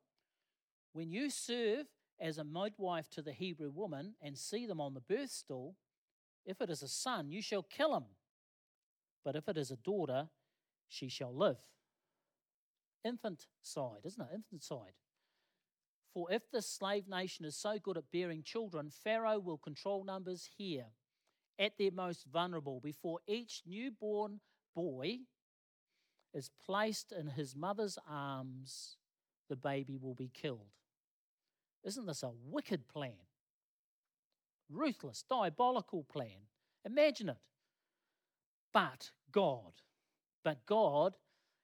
When 0.94 1.12
you 1.12 1.30
serve 1.30 1.88
as 2.20 2.38
a 2.38 2.44
midwife 2.44 3.10
to 3.12 3.22
the 3.22 3.34
Hebrew 3.34 3.70
woman 3.70 4.16
and 4.22 4.38
see 4.38 4.66
them 4.66 4.80
on 4.80 4.94
the 4.94 5.02
birth 5.02 5.32
stool, 5.32 5.76
if 6.46 6.62
it 6.62 6.70
is 6.70 6.82
a 6.82 6.88
son, 6.88 7.30
you 7.30 7.42
shall 7.42 7.64
kill 7.64 7.96
him. 7.96 8.06
But 9.26 9.36
if 9.36 9.50
it 9.50 9.58
is 9.58 9.72
a 9.72 9.78
daughter, 9.78 10.30
she 10.88 11.10
shall 11.10 11.36
live. 11.36 11.60
Infant 13.04 13.48
side, 13.62 14.06
isn't 14.06 14.22
it? 14.22 14.34
Infanticide. 14.34 14.94
For 16.14 16.32
if 16.32 16.50
the 16.50 16.62
slave 16.62 17.08
nation 17.08 17.46
is 17.46 17.56
so 17.58 17.78
good 17.78 17.98
at 17.98 18.12
bearing 18.12 18.44
children, 18.44 18.90
Pharaoh 18.90 19.40
will 19.40 19.58
control 19.58 20.04
numbers 20.04 20.50
here 20.58 20.88
at 21.60 21.78
their 21.78 21.92
most 21.92 22.26
vulnerable 22.32 22.80
before 22.80 23.20
each 23.28 23.62
newborn 23.66 24.40
boy 24.76 25.20
is 26.34 26.52
placed 26.66 27.12
in 27.12 27.28
his 27.28 27.56
mother's 27.56 27.98
arms, 28.08 28.98
the 29.50 29.56
baby 29.56 29.98
will 29.98 30.14
be 30.14 30.30
killed. 30.34 30.74
Isn't 31.84 32.06
this 32.06 32.24
a 32.24 32.32
wicked 32.46 32.88
plan? 32.88 33.14
Ruthless, 34.70 35.24
diabolical 35.30 36.04
plan. 36.04 36.48
Imagine 36.86 37.30
it. 37.30 37.38
But 38.74 39.12
God, 39.32 39.74
but 40.44 40.66
God 40.66 41.16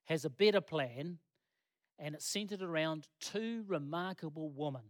has 0.06 0.26
a 0.26 0.30
better 0.30 0.62
plan, 0.62 1.20
and 2.00 2.16
it's 2.16 2.26
centered 2.26 2.62
around 2.62 3.08
two 3.20 3.64
remarkable 3.68 4.50
women, 4.50 4.82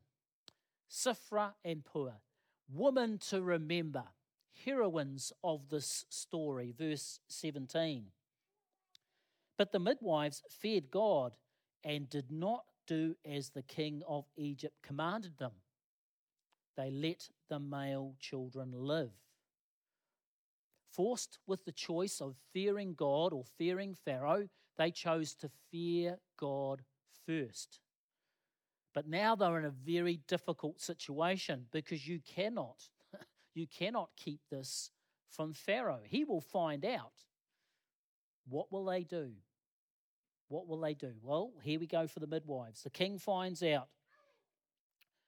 Shiphrah 0.89 1.53
and 1.65 1.83
Puah, 1.83 2.21
women 2.71 3.17
to 3.29 3.41
remember 3.41 4.03
heroines 4.65 5.31
of 5.43 5.69
this 5.69 6.05
story. 6.09 6.73
Verse 6.77 7.19
17. 7.27 8.05
But 9.57 9.71
the 9.71 9.79
midwives 9.79 10.43
feared 10.49 10.91
God 10.91 11.33
and 11.83 12.09
did 12.09 12.31
not 12.31 12.65
do 12.87 13.15
as 13.25 13.49
the 13.49 13.61
king 13.61 14.01
of 14.07 14.25
Egypt 14.35 14.75
commanded 14.83 15.37
them. 15.37 15.51
They 16.75 16.89
let 16.91 17.29
the 17.49 17.59
male 17.59 18.15
children 18.19 18.71
live. 18.73 19.11
Forced 20.91 21.39
with 21.47 21.65
the 21.65 21.71
choice 21.71 22.21
of 22.21 22.35
fearing 22.51 22.93
God 22.93 23.33
or 23.33 23.43
fearing 23.57 23.93
Pharaoh, 23.93 24.47
they 24.77 24.91
chose 24.91 25.33
to 25.35 25.49
fear 25.71 26.17
God 26.37 26.81
first. 27.25 27.79
But 28.93 29.07
now 29.07 29.35
they're 29.35 29.59
in 29.59 29.65
a 29.65 29.71
very 29.71 30.19
difficult 30.27 30.79
situation 30.79 31.65
because 31.71 32.07
you 32.07 32.19
cannot 32.19 32.89
you 33.53 33.67
cannot 33.67 34.09
keep 34.15 34.41
this 34.49 34.91
from 35.29 35.53
Pharaoh. 35.53 36.01
He 36.03 36.23
will 36.23 36.41
find 36.41 36.85
out. 36.85 37.13
What 38.47 38.71
will 38.71 38.85
they 38.85 39.03
do? 39.03 39.31
What 40.49 40.67
will 40.67 40.79
they 40.79 40.93
do? 40.93 41.13
Well, 41.21 41.53
here 41.63 41.79
we 41.79 41.87
go 41.87 42.07
for 42.07 42.19
the 42.19 42.27
midwives. 42.27 42.83
The 42.83 42.89
king 42.89 43.17
finds 43.17 43.63
out. 43.63 43.87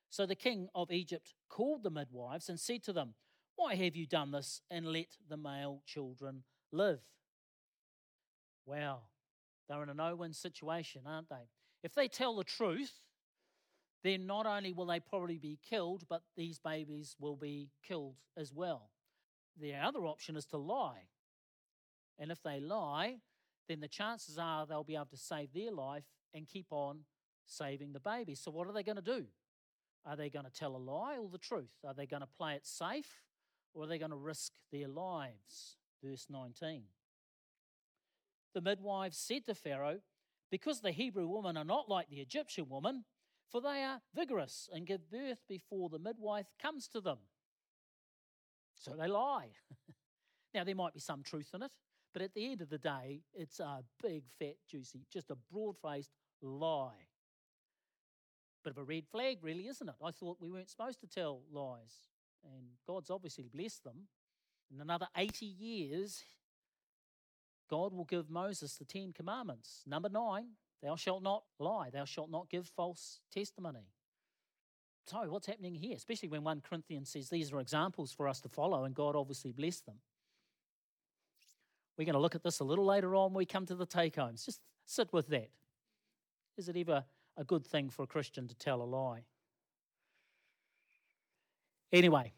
So 0.10 0.26
the 0.26 0.36
king 0.36 0.70
of 0.76 0.92
Egypt 0.92 1.34
called 1.50 1.84
the 1.84 1.90
midwives 1.90 2.50
and 2.50 2.60
said 2.60 2.84
to 2.84 2.94
them, 2.94 3.16
Why 3.56 3.76
have 3.76 3.96
you 3.96 4.06
done 4.06 4.32
this 4.32 4.62
and 4.70 4.86
let 4.86 5.18
the 5.28 5.38
male 5.38 5.82
children 5.86 6.44
live? 6.72 7.02
Wow, 8.66 9.02
they're 9.68 9.84
in 9.84 9.90
a 9.90 9.94
no 9.94 10.16
win 10.16 10.34
situation, 10.34 11.02
aren't 11.06 11.30
they? 11.30 11.50
If 11.84 11.94
they 11.94 12.08
tell 12.08 12.36
the 12.36 12.44
truth, 12.44 12.94
then 14.06 14.28
not 14.28 14.46
only 14.46 14.72
will 14.72 14.86
they 14.86 15.00
probably 15.00 15.40
be 15.40 15.58
killed, 15.68 16.04
but 16.08 16.22
these 16.38 16.60
babies 16.60 17.16
will 17.20 17.36
be 17.36 17.70
killed 17.88 18.18
as 18.38 18.54
well. 18.54 18.92
The 19.60 19.74
other 19.74 20.06
option 20.06 20.36
is 20.36 20.46
to 20.48 20.58
lie. 20.58 21.08
And 22.20 22.32
if 22.32 22.44
they 22.44 22.60
lie, 22.60 23.18
then 23.68 23.80
the 23.80 23.88
chances 23.88 24.38
are 24.38 24.66
they'll 24.66 24.84
be 24.84 24.96
able 24.96 25.06
to 25.08 25.18
save 25.18 25.54
their 25.54 25.72
life 25.72 26.06
and 26.36 26.48
keep 26.48 26.68
on 26.70 27.00
saving 27.46 27.94
the 27.94 28.00
baby. 28.00 28.36
So, 28.36 28.52
what 28.52 28.68
are 28.68 28.74
they 28.74 28.84
going 28.84 28.98
to 28.98 29.02
do? 29.02 29.26
Are 30.06 30.16
they 30.16 30.30
going 30.30 30.46
to 30.46 30.52
tell 30.52 30.76
a 30.76 30.78
lie 30.78 31.18
or 31.18 31.28
the 31.30 31.40
truth? 31.40 31.74
Are 31.86 31.96
they 31.96 32.06
going 32.06 32.22
to 32.22 32.28
play 32.38 32.54
it 32.54 32.68
safe 32.68 33.24
or 33.74 33.84
are 33.84 33.88
they 33.88 33.98
going 33.98 34.12
to 34.12 34.18
risk 34.18 34.54
their 34.72 34.88
lives? 34.88 35.78
Verse 36.04 36.28
19. 36.30 36.84
The 38.54 38.62
midwives 38.62 39.18
said 39.18 39.48
to 39.48 39.56
Pharaoh, 39.56 40.00
Because 40.52 40.82
the 40.82 40.92
Hebrew 40.92 41.28
women 41.28 41.58
are 41.58 41.66
not 41.66 41.90
like 41.90 42.10
the 42.10 42.22
Egyptian 42.22 42.70
woman, 42.70 43.04
for 43.52 43.62
they 43.62 43.84
are 43.84 44.02
vigorous 44.14 44.70
and 44.74 44.88
give 44.88 45.10
birth 45.10 45.42
before 45.48 45.90
the 45.90 46.00
midwife 46.00 46.48
comes 46.62 46.88
to 46.90 47.02
them. 47.02 47.20
So 48.76 48.92
they 48.92 49.08
lie. 49.08 49.50
now, 50.54 50.64
there 50.64 50.76
might 50.76 50.94
be 50.94 51.00
some 51.00 51.24
truth 51.24 51.52
in 51.54 51.64
it, 51.64 51.72
but 52.14 52.22
at 52.22 52.34
the 52.34 52.52
end 52.52 52.62
of 52.62 52.70
the 52.70 52.78
day, 52.78 53.22
it's 53.34 53.60
a 53.60 53.84
big, 54.02 54.24
fat, 54.40 54.56
juicy, 54.70 55.06
just 55.12 55.32
a 55.32 55.38
broad 55.52 55.76
faced 55.78 56.12
lie. 56.42 57.08
Bit 58.64 58.72
of 58.72 58.78
a 58.78 58.84
red 58.84 59.08
flag, 59.12 59.40
really, 59.42 59.68
isn't 59.68 59.88
it? 59.88 59.96
I 60.04 60.12
thought 60.12 60.38
we 60.40 60.50
weren't 60.50 60.70
supposed 60.70 61.00
to 61.02 61.08
tell 61.08 61.42
lies. 61.52 61.94
And 62.44 62.68
God's 62.88 63.10
obviously 63.10 63.48
blessed 63.54 63.84
them. 63.84 64.08
In 64.74 64.82
another 64.82 65.08
80 65.16 65.46
years, 65.46 66.24
God 67.70 67.94
will 67.94 68.06
give 68.06 68.30
Moses 68.30 68.76
the 68.76 68.86
Ten 68.86 69.14
Commandments. 69.14 69.84
Number 69.86 70.10
nine, 70.10 70.50
thou 70.84 70.96
shalt 70.96 71.24
not 71.24 71.44
lie, 71.60 71.90
thou 71.90 72.06
shalt 72.06 72.30
not 72.30 72.50
give 72.50 72.68
false 72.68 73.20
testimony. 73.32 73.88
So, 75.08 75.18
what's 75.30 75.46
happening 75.46 75.76
here? 75.76 75.96
Especially 75.96 76.30
when 76.30 76.44
1 76.44 76.62
Corinthians 76.68 77.10
says 77.10 77.30
these 77.30 77.54
are 77.54 77.60
examples 77.60 78.12
for 78.12 78.28
us 78.28 78.42
to 78.42 78.50
follow, 78.50 78.86
and 78.86 78.96
God 78.96 79.16
obviously 79.16 79.52
blessed 79.52 79.86
them. 79.86 79.98
We're 81.98 82.06
going 82.06 82.14
to 82.14 82.20
look 82.20 82.36
at 82.36 82.44
this 82.44 82.60
a 82.60 82.64
little 82.64 82.86
later 82.86 83.16
on 83.16 83.32
when 83.32 83.38
we 83.38 83.46
come 83.46 83.66
to 83.68 83.76
the 83.76 83.86
take 83.86 84.16
homes. 84.16 84.44
Just 84.44 84.62
sit 84.86 85.14
with 85.14 85.28
that. 85.28 85.50
Is 86.58 86.68
it 86.70 86.76
ever 86.76 87.06
a 87.38 87.44
good 87.44 87.66
thing 87.66 87.90
for 87.90 88.04
a 88.04 88.08
Christian 88.08 88.48
to 88.48 88.56
tell 88.56 88.82
a 88.82 88.84
lie? 88.84 89.24
Anyway, 91.94 92.34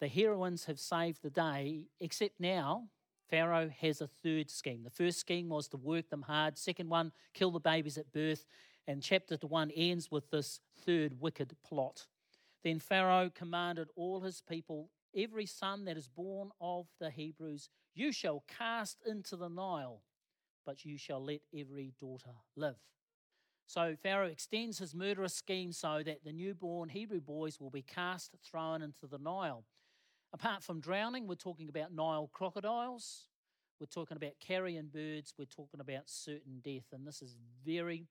the 0.00 0.08
heroines 0.08 0.64
have 0.64 0.80
saved 0.80 1.22
the 1.22 1.30
day, 1.30 1.82
except 2.00 2.40
now 2.40 2.88
Pharaoh 3.28 3.70
has 3.80 4.00
a 4.00 4.06
third 4.06 4.50
scheme. 4.50 4.82
The 4.84 4.90
first 4.90 5.20
scheme 5.20 5.48
was 5.48 5.68
to 5.68 5.76
work 5.76 6.08
them 6.10 6.22
hard, 6.22 6.56
second 6.56 6.88
one, 6.88 7.12
kill 7.34 7.50
the 7.50 7.60
babies 7.60 7.98
at 7.98 8.12
birth, 8.12 8.46
and 8.86 9.02
chapter 9.02 9.36
1 9.36 9.70
ends 9.72 10.10
with 10.10 10.30
this 10.30 10.60
third 10.84 11.20
wicked 11.20 11.54
plot. 11.62 12.06
Then 12.64 12.78
Pharaoh 12.78 13.30
commanded 13.34 13.88
all 13.96 14.20
his 14.20 14.40
people, 14.40 14.90
every 15.16 15.46
son 15.46 15.84
that 15.84 15.96
is 15.96 16.08
born 16.08 16.50
of 16.60 16.86
the 16.98 17.10
Hebrews, 17.10 17.68
you 17.94 18.12
shall 18.12 18.44
cast 18.48 19.02
into 19.06 19.36
the 19.36 19.48
Nile, 19.48 20.02
but 20.64 20.84
you 20.84 20.98
shall 20.98 21.22
let 21.22 21.40
every 21.56 21.92
daughter 22.00 22.34
live. 22.56 22.76
So 23.66 23.94
Pharaoh 24.02 24.28
extends 24.28 24.78
his 24.78 24.94
murderous 24.94 25.34
scheme 25.34 25.72
so 25.72 26.02
that 26.02 26.24
the 26.24 26.32
newborn 26.32 26.88
Hebrew 26.88 27.20
boys 27.20 27.60
will 27.60 27.70
be 27.70 27.82
cast, 27.82 28.34
thrown 28.42 28.80
into 28.80 29.06
the 29.06 29.18
Nile. 29.18 29.64
Apart 30.32 30.62
from 30.62 30.80
drowning, 30.80 31.26
we're 31.26 31.34
talking 31.34 31.68
about 31.68 31.92
Nile 31.92 32.28
crocodiles, 32.32 33.28
we're 33.80 33.86
talking 33.86 34.16
about 34.16 34.32
carrion 34.40 34.90
birds, 34.92 35.32
we're 35.38 35.46
talking 35.46 35.80
about 35.80 36.02
certain 36.06 36.60
death, 36.62 36.86
and 36.92 37.06
this 37.06 37.22
is 37.22 37.36
very, 37.64 38.06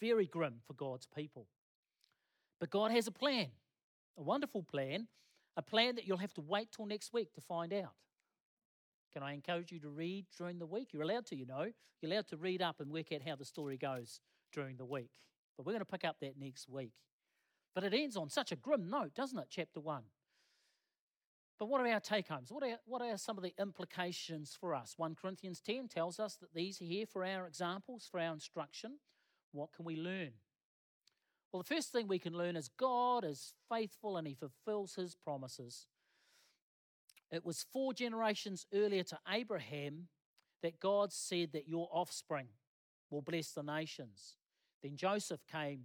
very 0.00 0.26
grim 0.26 0.56
for 0.66 0.74
God's 0.74 1.06
people. 1.06 1.46
But 2.60 2.70
God 2.70 2.90
has 2.90 3.06
a 3.06 3.12
plan, 3.12 3.48
a 4.18 4.22
wonderful 4.22 4.62
plan, 4.62 5.08
a 5.56 5.62
plan 5.62 5.94
that 5.94 6.06
you'll 6.06 6.18
have 6.18 6.34
to 6.34 6.40
wait 6.42 6.72
till 6.72 6.86
next 6.86 7.12
week 7.12 7.32
to 7.34 7.40
find 7.40 7.72
out. 7.72 7.94
Can 9.14 9.22
I 9.22 9.32
encourage 9.32 9.72
you 9.72 9.80
to 9.80 9.88
read 9.88 10.26
during 10.36 10.58
the 10.58 10.66
week? 10.66 10.88
You're 10.92 11.02
allowed 11.02 11.24
to, 11.26 11.36
you 11.36 11.46
know. 11.46 11.72
You're 12.00 12.12
allowed 12.12 12.28
to 12.28 12.36
read 12.36 12.60
up 12.60 12.80
and 12.80 12.92
work 12.92 13.12
out 13.12 13.22
how 13.26 13.36
the 13.36 13.46
story 13.46 13.78
goes 13.78 14.20
during 14.52 14.76
the 14.76 14.84
week. 14.84 15.10
But 15.56 15.64
we're 15.64 15.72
going 15.72 15.80
to 15.80 15.90
pick 15.90 16.04
up 16.04 16.16
that 16.20 16.38
next 16.38 16.68
week. 16.68 16.92
But 17.74 17.84
it 17.84 17.94
ends 17.94 18.16
on 18.16 18.28
such 18.28 18.52
a 18.52 18.56
grim 18.56 18.90
note, 18.90 19.14
doesn't 19.14 19.38
it? 19.38 19.46
Chapter 19.48 19.80
1. 19.80 20.02
But 21.58 21.66
what 21.66 21.80
are 21.80 21.88
our 21.88 22.00
take 22.00 22.28
homes? 22.28 22.52
What 22.52 22.62
are, 22.62 22.78
what 22.84 23.00
are 23.00 23.16
some 23.16 23.38
of 23.38 23.42
the 23.42 23.54
implications 23.58 24.56
for 24.58 24.74
us? 24.74 24.94
1 24.96 25.14
Corinthians 25.14 25.60
10 25.60 25.88
tells 25.88 26.20
us 26.20 26.36
that 26.36 26.54
these 26.54 26.80
are 26.82 26.84
here 26.84 27.06
for 27.06 27.24
our 27.24 27.46
examples, 27.46 28.06
for 28.10 28.20
our 28.20 28.32
instruction. 28.32 28.98
What 29.52 29.72
can 29.72 29.86
we 29.86 29.96
learn? 29.96 30.32
Well, 31.52 31.62
the 31.62 31.74
first 31.74 31.92
thing 31.92 32.08
we 32.08 32.18
can 32.18 32.34
learn 32.34 32.56
is 32.56 32.68
God 32.68 33.24
is 33.24 33.54
faithful 33.70 34.18
and 34.18 34.26
he 34.26 34.34
fulfills 34.34 34.96
his 34.96 35.14
promises. 35.14 35.86
It 37.30 37.44
was 37.44 37.64
four 37.72 37.94
generations 37.94 38.66
earlier 38.74 39.02
to 39.04 39.18
Abraham 39.28 40.08
that 40.62 40.78
God 40.78 41.12
said 41.12 41.52
that 41.52 41.68
your 41.68 41.88
offspring 41.90 42.48
will 43.10 43.22
bless 43.22 43.52
the 43.52 43.62
nations. 43.62 44.36
Then 44.82 44.96
Joseph 44.96 45.40
came 45.50 45.84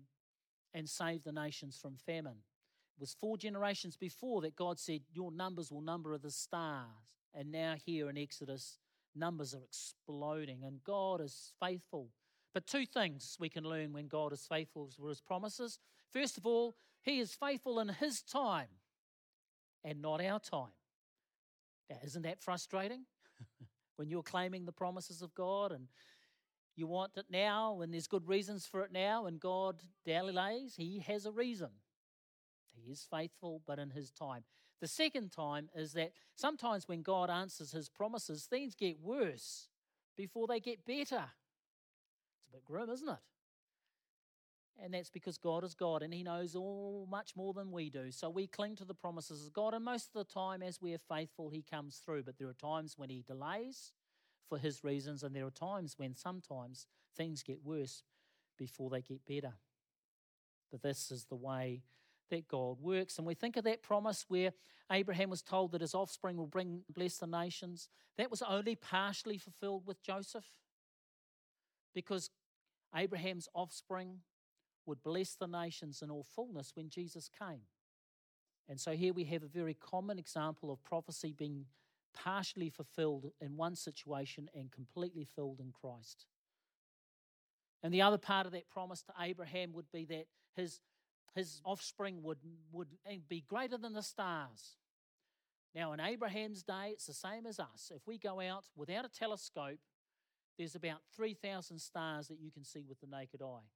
and 0.73 0.89
saved 0.89 1.23
the 1.23 1.31
nations 1.31 1.77
from 1.81 1.95
famine 1.95 2.43
was 3.01 3.15
four 3.19 3.37
generations 3.37 3.97
before 3.97 4.41
that 4.41 4.55
God 4.55 4.79
said, 4.79 5.01
Your 5.11 5.31
numbers 5.31 5.71
will 5.71 5.81
number 5.81 6.17
the 6.17 6.31
stars. 6.31 6.85
And 7.33 7.51
now, 7.51 7.75
here 7.83 8.09
in 8.09 8.17
Exodus, 8.17 8.77
numbers 9.15 9.53
are 9.53 9.63
exploding, 9.63 10.63
and 10.63 10.83
God 10.83 11.19
is 11.19 11.51
faithful. 11.59 12.09
But 12.53 12.67
two 12.67 12.85
things 12.85 13.37
we 13.39 13.49
can 13.49 13.63
learn 13.63 13.93
when 13.93 14.07
God 14.07 14.33
is 14.33 14.45
faithful 14.47 14.89
for 14.97 15.09
his 15.09 15.21
promises. 15.21 15.79
First 16.11 16.37
of 16.37 16.45
all, 16.45 16.75
he 17.01 17.19
is 17.19 17.33
faithful 17.33 17.79
in 17.79 17.89
his 17.89 18.21
time 18.21 18.67
and 19.83 20.01
not 20.01 20.23
our 20.23 20.39
time. 20.39 20.73
Now, 21.89 21.97
isn't 22.03 22.21
that 22.21 22.41
frustrating? 22.41 23.05
when 23.95 24.09
you're 24.09 24.21
claiming 24.21 24.65
the 24.65 24.71
promises 24.71 25.21
of 25.21 25.33
God 25.33 25.71
and 25.71 25.87
you 26.75 26.87
want 26.87 27.13
it 27.15 27.25
now, 27.29 27.81
and 27.81 27.93
there's 27.93 28.07
good 28.07 28.27
reasons 28.27 28.65
for 28.65 28.81
it 28.81 28.91
now, 28.91 29.25
and 29.25 29.39
God 29.39 29.81
delays, 30.05 30.75
He 30.75 30.99
has 31.07 31.25
a 31.25 31.31
reason. 31.31 31.69
He 32.75 32.91
is 32.91 33.07
faithful, 33.09 33.61
but 33.65 33.79
in 33.79 33.91
His 33.91 34.11
time. 34.11 34.43
The 34.79 34.87
second 34.87 35.31
time 35.31 35.69
is 35.75 35.93
that 35.93 36.11
sometimes 36.35 36.87
when 36.87 37.03
God 37.03 37.29
answers 37.29 37.71
His 37.71 37.89
promises, 37.89 38.45
things 38.45 38.73
get 38.75 38.99
worse 38.99 39.67
before 40.17 40.47
they 40.47 40.59
get 40.59 40.85
better. 40.85 41.23
It's 42.33 42.47
a 42.47 42.51
bit 42.51 42.65
grim, 42.65 42.89
isn't 42.89 43.09
it? 43.09 43.19
And 44.83 44.93
that's 44.93 45.11
because 45.11 45.37
God 45.37 45.63
is 45.63 45.75
God 45.75 46.01
and 46.01 46.13
He 46.13 46.23
knows 46.23 46.55
all 46.55 47.07
much 47.09 47.35
more 47.35 47.53
than 47.53 47.71
we 47.71 47.89
do. 47.89 48.11
So 48.11 48.29
we 48.29 48.47
cling 48.47 48.75
to 48.77 48.85
the 48.85 48.95
promises 48.95 49.45
of 49.45 49.53
God, 49.53 49.73
and 49.73 49.85
most 49.85 50.07
of 50.07 50.13
the 50.13 50.33
time, 50.33 50.63
as 50.63 50.81
we 50.81 50.93
are 50.93 51.01
faithful, 51.09 51.49
He 51.49 51.63
comes 51.69 51.97
through. 51.97 52.23
But 52.23 52.39
there 52.39 52.47
are 52.47 52.53
times 52.53 52.97
when 52.97 53.09
He 53.09 53.23
delays 53.25 53.91
for 54.49 54.57
His 54.57 54.83
reasons, 54.83 55.21
and 55.21 55.35
there 55.35 55.45
are 55.45 55.51
times 55.51 55.95
when 55.97 56.15
sometimes 56.15 56.87
things 57.15 57.43
get 57.43 57.63
worse 57.63 58.03
before 58.57 58.89
they 58.89 59.01
get 59.01 59.25
better. 59.25 59.53
But 60.71 60.81
this 60.81 61.11
is 61.11 61.25
the 61.25 61.35
way 61.35 61.83
that 62.31 62.47
God 62.47 62.81
works. 62.81 63.17
And 63.17 63.27
we 63.27 63.35
think 63.35 63.55
of 63.55 63.63
that 63.65 63.83
promise 63.83 64.25
where 64.27 64.51
Abraham 64.91 65.29
was 65.29 65.41
told 65.41 65.71
that 65.71 65.81
his 65.81 65.95
offspring 65.95 66.35
will 66.35 66.47
bring 66.47 66.81
bless 66.89 67.17
the 67.17 67.27
nations. 67.27 67.87
That 68.17 68.31
was 68.31 68.41
only 68.41 68.75
partially 68.75 69.37
fulfilled 69.37 69.83
with 69.85 70.03
Joseph 70.03 70.45
because 71.93 72.29
Abraham's 72.95 73.47
offspring 73.53 74.19
would 74.85 75.03
bless 75.03 75.35
the 75.35 75.47
nations 75.47 76.01
in 76.01 76.09
all 76.09 76.25
fullness 76.35 76.71
when 76.75 76.89
Jesus 76.89 77.29
came. 77.29 77.61
And 78.67 78.79
so 78.79 78.91
here 78.93 79.13
we 79.13 79.25
have 79.25 79.43
a 79.43 79.47
very 79.47 79.73
common 79.73 80.17
example 80.17 80.71
of 80.71 80.83
prophecy 80.83 81.33
being 81.37 81.65
partially 82.13 82.69
fulfilled 82.69 83.27
in 83.39 83.55
one 83.55 83.75
situation 83.75 84.49
and 84.53 84.71
completely 84.71 85.25
filled 85.25 85.59
in 85.59 85.71
Christ. 85.71 86.25
And 87.83 87.93
the 87.93 88.01
other 88.01 88.17
part 88.17 88.45
of 88.45 88.51
that 88.51 88.69
promise 88.69 89.01
to 89.03 89.13
Abraham 89.19 89.73
would 89.73 89.91
be 89.91 90.05
that 90.05 90.25
his 90.55 90.79
his 91.35 91.61
offspring 91.65 92.21
would, 92.23 92.39
would 92.71 92.89
be 93.29 93.43
greater 93.47 93.77
than 93.77 93.93
the 93.93 94.03
stars. 94.03 94.75
Now, 95.73 95.93
in 95.93 95.99
Abraham's 96.01 96.63
day, 96.63 96.89
it's 96.91 97.05
the 97.05 97.13
same 97.13 97.45
as 97.45 97.59
us. 97.59 97.91
If 97.95 98.05
we 98.05 98.17
go 98.17 98.41
out 98.41 98.65
without 98.75 99.05
a 99.05 99.09
telescope, 99.09 99.79
there's 100.57 100.75
about 100.75 100.99
3,000 101.15 101.79
stars 101.79 102.27
that 102.27 102.39
you 102.39 102.51
can 102.51 102.65
see 102.65 102.83
with 102.87 102.99
the 102.99 103.07
naked 103.07 103.41
eye. 103.41 103.69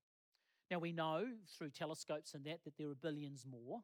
Now, 0.69 0.79
we 0.79 0.91
know 0.91 1.25
through 1.57 1.69
telescopes 1.69 2.33
and 2.33 2.43
that 2.45 2.63
that 2.65 2.77
there 2.77 2.89
are 2.89 2.95
billions 2.95 3.45
more, 3.49 3.81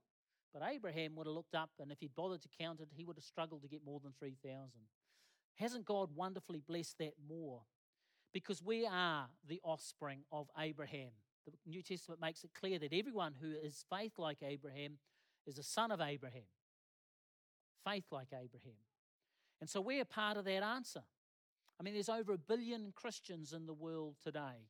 but 0.53 0.63
Abraham 0.67 1.15
would 1.15 1.27
have 1.27 1.35
looked 1.35 1.55
up, 1.55 1.69
and 1.79 1.91
if 1.91 1.99
he'd 1.99 2.15
bothered 2.15 2.41
to 2.41 2.49
count 2.59 2.81
it, 2.81 2.89
he 2.91 3.05
would 3.05 3.15
have 3.15 3.23
struggled 3.23 3.61
to 3.61 3.69
get 3.69 3.85
more 3.85 4.01
than 4.01 4.11
3,000. 4.19 4.69
Hasn't 5.55 5.85
God 5.85 6.09
wonderfully 6.13 6.61
blessed 6.67 6.97
that 6.99 7.13
more? 7.29 7.61
Because 8.33 8.61
we 8.61 8.85
are 8.85 9.27
the 9.47 9.61
offspring 9.63 10.23
of 10.31 10.49
Abraham. 10.57 11.11
The 11.45 11.53
New 11.65 11.81
Testament 11.81 12.21
makes 12.21 12.43
it 12.43 12.51
clear 12.53 12.77
that 12.79 12.93
everyone 12.93 13.33
who 13.41 13.51
is 13.51 13.83
faith 13.89 14.13
like 14.17 14.37
Abraham 14.43 14.97
is 15.47 15.57
a 15.57 15.63
son 15.63 15.91
of 15.91 16.01
Abraham. 16.01 16.43
Faith 17.83 18.05
like 18.11 18.27
Abraham. 18.27 18.77
And 19.59 19.69
so 19.69 19.81
we're 19.81 20.05
part 20.05 20.37
of 20.37 20.45
that 20.45 20.63
answer. 20.63 21.01
I 21.79 21.83
mean, 21.83 21.93
there's 21.93 22.09
over 22.09 22.33
a 22.33 22.37
billion 22.37 22.93
Christians 22.95 23.53
in 23.53 23.65
the 23.65 23.73
world 23.73 24.15
today. 24.23 24.67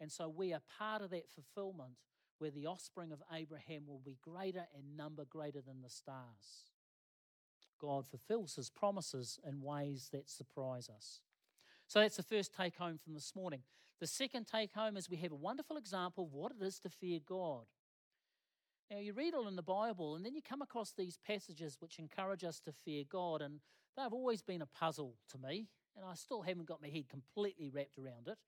And 0.00 0.12
so 0.12 0.28
we 0.28 0.52
are 0.52 0.60
part 0.78 1.00
of 1.00 1.10
that 1.10 1.30
fulfillment 1.30 1.92
where 2.38 2.50
the 2.50 2.66
offspring 2.66 3.12
of 3.12 3.22
Abraham 3.32 3.84
will 3.86 4.02
be 4.04 4.18
greater 4.20 4.66
in 4.78 4.96
number, 4.96 5.24
greater 5.24 5.60
than 5.60 5.80
the 5.80 5.88
stars. 5.88 6.72
God 7.80 8.06
fulfills 8.06 8.56
his 8.56 8.68
promises 8.68 9.38
in 9.48 9.62
ways 9.62 10.08
that 10.12 10.28
surprise 10.28 10.90
us. 10.94 11.20
So 11.86 12.00
that's 12.00 12.16
the 12.16 12.22
first 12.22 12.54
take 12.54 12.76
home 12.76 12.98
from 13.02 13.14
this 13.14 13.34
morning. 13.34 13.62
The 14.02 14.08
second 14.08 14.48
take 14.48 14.72
home 14.72 14.96
is 14.96 15.08
we 15.08 15.18
have 15.18 15.30
a 15.30 15.36
wonderful 15.36 15.76
example 15.76 16.24
of 16.24 16.32
what 16.32 16.50
it 16.50 16.60
is 16.60 16.80
to 16.80 16.90
fear 16.90 17.20
God. 17.24 17.66
Now, 18.90 18.98
you 18.98 19.12
read 19.12 19.32
all 19.32 19.46
in 19.46 19.54
the 19.54 19.62
Bible, 19.62 20.16
and 20.16 20.26
then 20.26 20.34
you 20.34 20.42
come 20.42 20.60
across 20.60 20.90
these 20.90 21.20
passages 21.24 21.76
which 21.78 22.00
encourage 22.00 22.42
us 22.42 22.58
to 22.64 22.72
fear 22.72 23.04
God, 23.08 23.42
and 23.42 23.60
they've 23.96 24.12
always 24.12 24.42
been 24.42 24.60
a 24.60 24.66
puzzle 24.66 25.14
to 25.30 25.38
me, 25.38 25.68
and 25.94 26.04
I 26.04 26.14
still 26.14 26.42
haven't 26.42 26.66
got 26.66 26.82
my 26.82 26.88
head 26.88 27.08
completely 27.08 27.70
wrapped 27.70 27.96
around 27.96 28.26
it. 28.26 28.38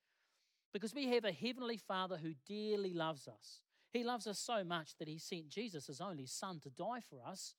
Because 0.73 0.93
we 0.93 1.07
have 1.11 1.25
a 1.25 1.31
heavenly 1.31 1.77
Father 1.77 2.17
who 2.17 2.33
dearly 2.45 2.93
loves 2.93 3.29
us. 3.29 3.61
He 3.93 4.03
loves 4.03 4.27
us 4.27 4.41
so 4.41 4.65
much 4.65 4.97
that 4.99 5.07
he 5.07 5.19
sent 5.19 5.51
Jesus, 5.51 5.87
his 5.87 6.01
only 6.01 6.27
Son, 6.27 6.59
to 6.65 6.69
die 6.69 7.01
for 7.09 7.21
us 7.25 7.55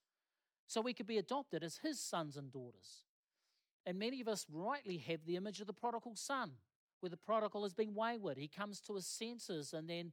so 0.66 0.82
we 0.82 0.92
could 0.92 1.06
be 1.06 1.16
adopted 1.16 1.64
as 1.64 1.78
his 1.78 1.98
sons 1.98 2.36
and 2.36 2.52
daughters. 2.52 3.06
And 3.86 3.98
many 3.98 4.20
of 4.20 4.28
us 4.28 4.44
rightly 4.52 4.98
have 4.98 5.24
the 5.24 5.36
image 5.36 5.62
of 5.62 5.66
the 5.66 5.72
prodigal 5.72 6.14
son. 6.14 6.56
Where 7.00 7.10
the 7.10 7.16
prodigal 7.16 7.62
has 7.62 7.74
been 7.74 7.94
wayward. 7.94 8.38
He 8.38 8.48
comes 8.48 8.80
to 8.82 8.94
his 8.94 9.06
senses, 9.06 9.72
and 9.72 9.88
then 9.88 10.12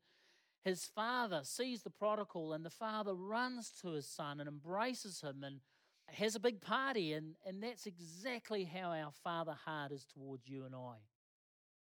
his 0.63 0.86
father 0.86 1.41
sees 1.43 1.84
the 1.84 1.89
prodigal, 1.89 2.54
and 2.54 2.65
the 2.65 2.69
father 2.69 3.13
runs 3.13 3.72
to 3.82 3.89
his 3.89 4.08
son 4.08 4.39
and 4.39 4.48
embraces 4.48 5.22
him 5.22 5.43
and 5.43 5.60
has 6.08 6.36
a 6.36 6.39
big 6.39 6.62
party. 6.62 7.13
And, 7.13 7.36
and 7.46 7.62
that's 7.62 7.86
exactly 7.86 8.63
how 8.63 8.91
our 8.91 9.12
father 9.24 9.56
heart 9.65 9.91
is 9.91 10.06
towards 10.06 10.48
you 10.48 10.65
and 10.65 10.76
I. 10.76 10.96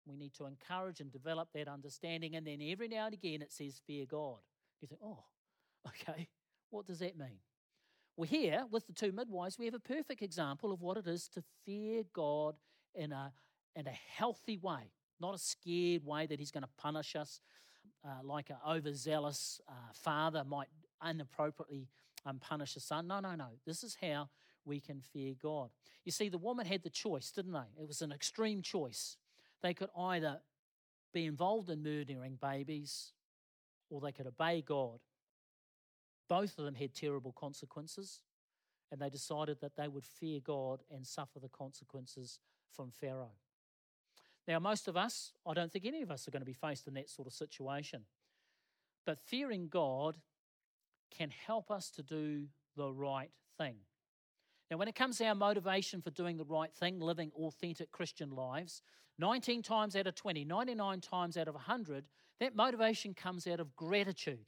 We 0.06 0.16
need 0.16 0.34
to 0.36 0.46
encourage 0.46 1.02
and 1.02 1.12
develop 1.12 1.50
that 1.54 1.68
understanding. 1.68 2.36
And 2.36 2.48
then 2.48 2.60
every 2.62 2.88
now 2.88 3.06
and 3.06 3.14
again 3.14 3.42
it 3.42 3.52
says, 3.52 3.82
Fear 3.86 4.06
God. 4.06 4.38
You 4.82 4.88
think, 4.88 5.02
oh, 5.04 5.24
okay, 5.88 6.28
what 6.70 6.86
does 6.86 7.00
that 7.00 7.18
mean? 7.18 7.40
Well, 8.16 8.28
here 8.28 8.66
with 8.72 8.88
the 8.88 8.94
two 8.94 9.12
midwives, 9.12 9.60
we 9.60 9.66
have 9.66 9.74
a 9.74 9.80
perfect 9.80 10.22
example 10.22 10.72
of 10.72 10.82
what 10.82 10.98
it 10.98 11.08
is 11.08 11.28
to 11.30 11.44
fear 11.66 12.04
God 12.14 12.56
in 12.96 13.12
a, 13.12 13.32
in 13.78 13.88
a 13.88 13.98
healthy 14.18 14.58
way, 14.58 14.92
not 15.22 15.36
a 15.36 15.38
scared 15.38 16.04
way 16.06 16.26
that 16.26 16.40
He's 16.40 16.52
going 16.52 16.64
to 16.64 16.70
punish 16.78 17.16
us 17.16 17.40
uh, 18.04 18.24
like 18.24 18.50
an 18.50 18.58
overzealous 18.68 19.62
uh, 19.70 19.72
father 19.94 20.44
might 20.44 20.68
inappropriately 21.08 21.88
um, 22.26 22.40
punish 22.40 22.76
a 22.76 22.80
son. 22.80 23.08
No, 23.08 23.20
no, 23.20 23.36
no. 23.36 23.50
This 23.66 23.84
is 23.84 23.98
how 24.02 24.30
we 24.66 24.80
can 24.80 25.00
fear 25.02 25.34
God. 25.42 25.70
You 26.04 26.12
see, 26.12 26.28
the 26.28 26.38
woman 26.38 26.66
had 26.66 26.84
the 26.84 26.90
choice, 26.90 27.32
didn't 27.32 27.54
they? 27.54 27.82
It 27.82 27.88
was 27.88 28.02
an 28.02 28.12
extreme 28.12 28.62
choice. 28.62 29.18
They 29.62 29.74
could 29.74 29.90
either 29.98 30.40
be 31.14 31.26
involved 31.26 31.70
in 31.70 31.84
murdering 31.84 32.38
babies 32.42 33.12
or 33.90 34.02
they 34.02 34.12
could 34.12 34.28
obey 34.28 34.62
God. 34.62 35.00
Both 36.28 36.58
of 36.58 36.66
them 36.66 36.76
had 36.76 36.94
terrible 36.94 37.32
consequences, 37.32 38.22
and 38.92 39.00
they 39.00 39.10
decided 39.10 39.62
that 39.62 39.78
they 39.78 39.88
would 39.88 40.06
fear 40.06 40.42
God 40.42 40.82
and 40.92 41.08
suffer 41.08 41.40
the 41.40 41.50
consequences 41.50 42.40
from 42.70 42.92
Pharaoh. 42.92 43.32
Now, 44.48 44.60
most 44.60 44.88
of 44.88 44.96
us, 44.96 45.34
I 45.46 45.54
don't 45.54 45.72
think 45.72 45.86
any 45.86 46.02
of 46.02 46.12
us 46.12 46.28
are 46.28 46.32
going 46.32 46.42
to 46.42 46.46
be 46.46 46.54
faced 46.54 46.88
in 46.88 46.94
that 46.94 47.10
sort 47.10 47.28
of 47.28 47.34
situation. 47.34 48.04
But 49.06 49.20
fearing 49.20 49.68
God 49.68 50.18
can 51.16 51.30
help 51.30 51.70
us 51.70 51.90
to 51.92 52.04
do 52.04 52.46
the 52.76 52.92
right 52.92 53.32
thing. 53.58 53.76
Now, 54.70 54.78
when 54.78 54.88
it 54.88 54.96
comes 54.96 55.18
to 55.18 55.26
our 55.26 55.36
motivation 55.36 56.02
for 56.02 56.12
doing 56.12 56.38
the 56.38 56.46
right 56.46 56.74
thing, 56.74 57.00
living 57.00 57.32
authentic 57.36 57.92
Christian 57.92 58.30
lives, 58.30 58.82
19 59.20 59.64
times 59.64 59.96
out 59.96 60.08
of 60.08 60.16
20, 60.16 60.46
99 60.46 61.02
times 61.02 61.38
out 61.38 61.48
of 61.48 61.56
100, 61.56 62.06
that 62.40 62.56
motivation 62.56 63.14
comes 63.14 63.48
out 63.48 63.60
of 63.60 63.76
gratitude 63.76 64.46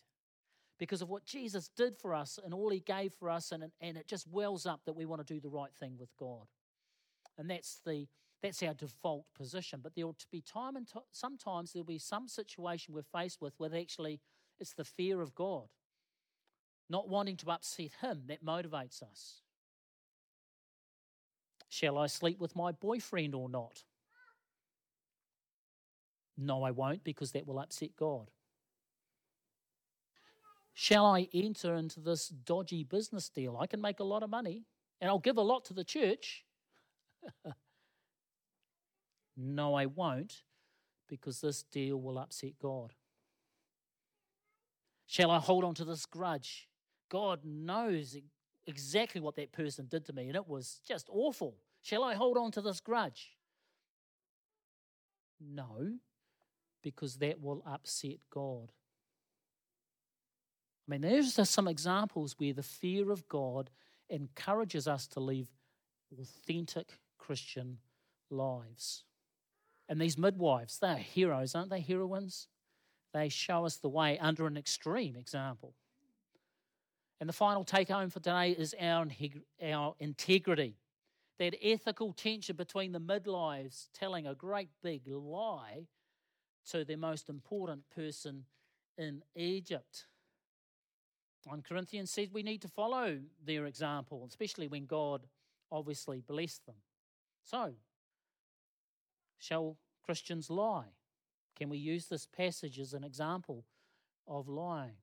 because 0.78 1.02
of 1.02 1.10
what 1.10 1.26
Jesus 1.26 1.70
did 1.76 1.98
for 1.98 2.14
us 2.14 2.40
and 2.44 2.54
all 2.54 2.70
he 2.70 2.80
gave 2.80 3.14
for 3.14 3.30
us, 3.30 3.52
and, 3.52 3.64
and 3.82 3.98
it 3.98 4.08
just 4.08 4.28
wells 4.28 4.66
up 4.66 4.82
that 4.86 4.96
we 4.96 5.06
want 5.06 5.26
to 5.26 5.34
do 5.34 5.40
the 5.40 5.50
right 5.50 5.74
thing 5.80 5.96
with 5.98 6.16
God. 6.18 6.48
And 7.38 7.50
that's 7.50 7.80
the 7.86 8.08
that's 8.41 8.63
our 8.63 8.73
default 8.73 9.25
position. 9.36 9.80
But 9.84 9.95
there 9.95 10.06
will 10.06 10.15
be 10.32 10.41
time 10.41 10.75
and 10.75 10.88
t- 10.88 10.99
sometimes 11.12 11.73
there'll 11.73 11.86
be 11.86 11.97
some 11.99 12.28
situation 12.28 12.93
we're 12.93 13.04
faced 13.04 13.41
with 13.41 13.54
where 13.58 13.75
actually 13.75 14.21
it's 14.60 14.73
the 14.73 14.86
fear 14.86 15.21
of 15.21 15.36
God, 15.36 15.67
not 16.89 17.10
wanting 17.10 17.38
to 17.38 17.52
upset 17.52 17.91
Him 18.02 18.23
that 18.28 18.45
motivates 18.45 19.02
us. 19.02 19.41
Shall 21.69 21.97
I 21.97 22.08
sleep 22.08 22.39
with 22.39 22.56
my 22.56 22.71
boyfriend 22.71 23.36
or 23.36 23.47
not? 23.47 23.84
No, 26.38 26.63
I 26.63 26.71
won't 26.71 27.04
because 27.04 27.34
that 27.34 27.45
will 27.45 27.60
upset 27.60 27.91
God. 27.97 28.32
Shall 30.73 31.06
I 31.06 31.28
enter 31.34 31.75
into 31.75 31.99
this 31.99 32.30
dodgy 32.30 32.86
business 32.86 33.28
deal? 33.28 33.58
I 33.58 33.67
can 33.67 33.82
make 33.82 33.99
a 33.99 34.06
lot 34.06 34.23
of 34.23 34.30
money 34.30 34.63
and 35.02 35.10
I'll 35.10 35.19
give 35.19 35.38
a 35.38 35.41
lot 35.41 35.65
to 35.65 35.73
the 35.73 35.84
church. 35.84 36.45
No, 39.41 39.73
I 39.73 39.86
won't, 39.86 40.43
because 41.08 41.39
this 41.39 41.63
deal 41.63 41.95
will 41.95 42.19
upset 42.19 42.60
God. 42.62 42.93
Shall 45.08 45.32
I 45.32 45.39
hold 45.39 45.63
on 45.63 45.73
to 45.75 45.86
this 45.86 46.06
grudge? 46.06 46.67
God 47.10 47.39
knows 47.45 48.17
exactly 48.67 49.21
what 49.21 49.38
that 49.38 49.54
person 49.54 49.88
did 49.89 50.06
to 50.06 50.13
me, 50.13 50.28
and 50.28 50.36
it 50.36 50.47
was 50.47 50.82
just 50.86 51.08
awful. 51.10 51.56
Shall 51.82 52.04
I 52.04 52.15
hold 52.15 52.38
on 52.38 52.52
to 52.52 52.62
this 52.62 52.82
grudge? 52.82 53.32
No, 55.39 55.93
because 56.84 57.15
that 57.19 57.41
will 57.41 57.63
upset 57.65 58.17
God. 58.30 58.73
I 60.86 60.91
mean, 60.91 61.02
there's 61.02 61.36
just 61.36 61.54
some 61.54 61.69
examples 61.69 62.36
where 62.38 62.52
the 62.52 62.62
fear 62.62 63.10
of 63.10 63.28
God 63.30 63.69
encourages 64.10 64.86
us 64.86 65.08
to 65.08 65.21
live 65.21 65.47
authentic 66.19 66.99
Christian 67.17 67.78
lives. 68.30 69.06
And 69.89 69.99
these 69.99 70.17
midwives, 70.17 70.78
they're 70.78 70.97
heroes, 70.97 71.56
aren't 71.56 71.71
they? 71.71 71.82
Heroines? 71.82 72.47
They 73.12 73.28
show 73.28 73.65
us 73.65 73.78
the 73.78 73.89
way 73.89 74.19
under 74.19 74.45
an 74.45 74.56
extreme 74.56 75.15
example. 75.15 75.73
And 77.19 77.28
the 77.28 77.34
final 77.34 77.63
take 77.63 77.89
home 77.89 78.12
for 78.12 78.19
today 78.19 78.52
is 78.52 78.75
our, 78.80 79.08
our 79.65 79.95
integrity. 79.99 80.75
That 81.39 81.56
ethical 81.62 82.13
tension 82.13 82.56
between 82.56 82.91
the 82.91 82.99
midwives 82.99 83.89
telling 83.93 84.28
a 84.28 84.36
great 84.36 84.69
big 84.84 85.08
lie 85.08 85.88
to 86.69 86.86
the 86.86 86.95
most 86.95 87.28
important 87.28 87.84
person 87.95 88.45
in 88.97 89.23
Egypt. 89.36 90.06
1 91.45 91.63
Corinthians 91.67 92.12
says 92.12 92.30
we 92.32 92.43
need 92.43 92.62
to 92.62 92.67
follow 92.67 93.17
their 93.43 93.65
example, 93.65 94.25
especially 94.28 94.67
when 94.67 94.86
God 94.86 95.25
obviously 95.71 96.21
blessed 96.21 96.65
them. 96.65 96.75
So, 97.43 97.73
Shall 99.39 99.78
Christians 100.04 100.49
lie? 100.49 100.93
Can 101.56 101.69
we 101.69 101.78
use 101.78 102.06
this 102.06 102.25
passage 102.25 102.80
as 102.80 102.93
an 102.93 103.04
example 103.04 103.65
of 104.28 104.47
lying? 104.47 104.97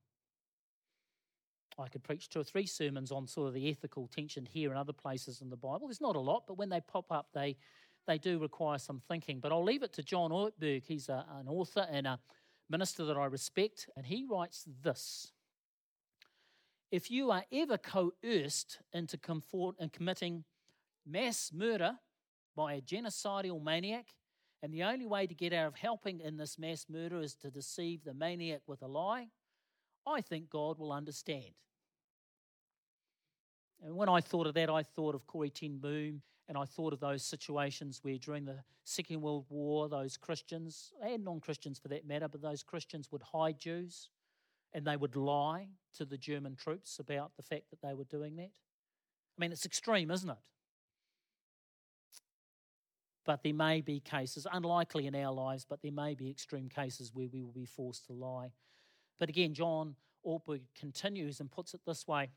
I 1.79 1.89
could 1.89 2.03
preach 2.03 2.29
two 2.29 2.41
or 2.41 2.45
three 2.45 2.67
sermons 2.67 3.13
on 3.13 3.27
sort 3.27 3.49
of 3.49 3.55
the 3.55 3.69
ethical 3.69 4.09
tension 4.09 4.47
here 4.47 4.71
and 4.71 4.79
other 4.79 4.95
places 4.95 5.43
in 5.43 5.51
the 5.51 5.57
Bible. 5.57 5.89
There's 5.89 6.01
not 6.01 6.17
a 6.17 6.21
lot, 6.21 6.45
but 6.47 6.57
when 6.57 6.71
they 6.71 6.81
pop 6.81 7.13
up, 7.13 7.29
they 7.35 7.57
they 8.07 8.19
do 8.19 8.39
require 8.39 8.79
some 8.79 9.01
thinking. 9.09 9.41
But 9.41 9.53
I'll 9.53 9.65
leave 9.65 9.83
it 9.83 9.93
to 9.95 10.03
John 10.03 10.31
Ortberg. 10.31 10.85
He's 10.87 11.09
a, 11.09 11.27
an 11.39 11.49
author 11.49 11.87
and 11.91 12.07
a 12.07 12.21
minister 12.71 13.05
that 13.05 13.17
I 13.17 13.27
respect, 13.27 13.89
and 13.97 14.07
he 14.07 14.25
writes 14.31 14.65
this. 14.83 15.33
If 16.91 17.11
you 17.11 17.33
are 17.33 17.45
ever 17.53 17.77
coerced 17.77 18.79
into 18.93 19.19
and 19.81 19.93
committing 19.93 20.45
mass 21.05 21.51
murder 21.53 21.99
by 22.55 22.75
a 22.75 22.81
genocidal 22.81 23.63
maniac, 23.63 24.07
and 24.63 24.73
the 24.73 24.83
only 24.83 25.07
way 25.07 25.27
to 25.27 25.35
get 25.35 25.53
out 25.53 25.67
of 25.67 25.75
helping 25.75 26.21
in 26.21 26.37
this 26.37 26.59
mass 26.59 26.87
murder 26.89 27.21
is 27.21 27.35
to 27.37 27.51
deceive 27.51 28.05
the 28.05 28.15
maniac 28.15 28.63
with 28.67 28.83
a 28.83 28.87
lie. 28.87 29.29
I 30.07 30.21
think 30.21 30.51
God 30.51 30.79
will 30.79 30.93
understand. 30.93 31.55
And 33.85 33.97
when 33.97 34.09
I 34.09 34.21
thought 34.21 34.47
of 34.47 34.55
that, 34.55 34.71
I 34.71 34.83
thought 34.83 35.15
of 35.15 35.27
Corrie 35.27 35.51
Ten 35.51 35.79
Boom, 35.79 36.23
and 36.49 36.57
I 36.57 36.65
thought 36.65 36.93
of 36.93 37.01
those 37.01 37.23
situations 37.23 38.01
where 38.03 38.19
during 38.19 38.45
the 38.45 38.59
Second 38.85 39.21
World 39.21 39.47
War, 39.49 39.89
those 39.89 40.17
Christians, 40.17 40.93
and 41.03 41.25
non 41.25 41.41
Christians 41.41 41.79
for 41.79 41.89
that 41.89 42.07
matter, 42.07 42.29
but 42.29 42.41
those 42.41 42.63
Christians 42.63 43.11
would 43.11 43.23
hide 43.23 43.59
Jews 43.59 44.11
and 44.73 44.87
they 44.87 44.97
would 44.97 45.17
lie 45.17 45.69
to 45.95 46.05
the 46.05 46.19
German 46.19 46.55
troops 46.55 46.99
about 46.99 47.33
the 47.37 47.43
fact 47.43 47.71
that 47.71 47.81
they 47.83 47.95
were 47.95 48.05
doing 48.05 48.37
that. 48.37 48.51
I 48.53 49.41
mean, 49.41 49.53
it's 49.53 49.67
extreme, 49.67 50.11
isn't 50.11 50.29
it? 50.29 50.37
But 53.27 53.43
there 53.43 53.53
may 53.53 53.81
be 53.81 53.99
cases, 53.99 54.47
unlikely 54.51 55.07
in 55.07 55.15
our 55.17 55.33
lives, 55.33 55.67
but 55.69 55.83
there 55.83 55.93
may 55.93 56.15
be 56.15 56.31
extreme 56.31 56.69
cases 56.69 57.11
where 57.13 57.29
we 57.31 57.43
will 57.43 57.53
be 57.53 57.67
forced 57.67 58.07
to 58.07 58.13
lie. 58.13 58.53
But 59.19 59.29
again, 59.29 59.53
John 59.53 59.97
Ortberg 60.25 60.61
continues 60.79 61.41
and 61.41 61.51
puts 61.51 61.75
it 61.75 61.81
this 61.85 62.07
way 62.07 62.31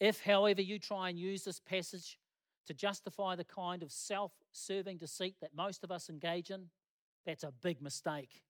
If, 0.00 0.22
however, 0.22 0.62
you 0.62 0.78
try 0.78 1.10
and 1.10 1.18
use 1.18 1.44
this 1.44 1.60
passage 1.60 2.18
to 2.66 2.74
justify 2.74 3.36
the 3.36 3.44
kind 3.44 3.82
of 3.82 3.92
self 3.92 4.32
serving 4.52 4.96
deceit 4.98 5.36
that 5.42 5.54
most 5.54 5.84
of 5.84 5.90
us 5.90 6.08
engage 6.08 6.50
in, 6.50 6.70
that's 7.26 7.44
a 7.44 7.52
big 7.62 7.82
mistake. 7.82 8.42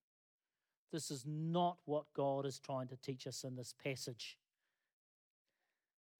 This 0.92 1.10
is 1.10 1.24
not 1.26 1.78
what 1.84 2.04
God 2.14 2.46
is 2.46 2.58
trying 2.58 2.88
to 2.88 2.96
teach 2.96 3.26
us 3.26 3.44
in 3.44 3.56
this 3.56 3.74
passage. 3.82 4.38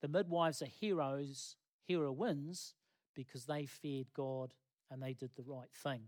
The 0.01 0.09
midwives 0.09 0.63
are 0.63 0.67
heroes, 0.67 1.57
heroines, 1.89 2.75
because 3.15 3.47
they 3.47 3.67
feared 3.67 4.07
God 4.15 4.55
and 4.91 5.03
they 5.03 5.13
did 5.13 5.31
the 5.37 5.43
right 5.43 5.73
thing. 5.83 6.03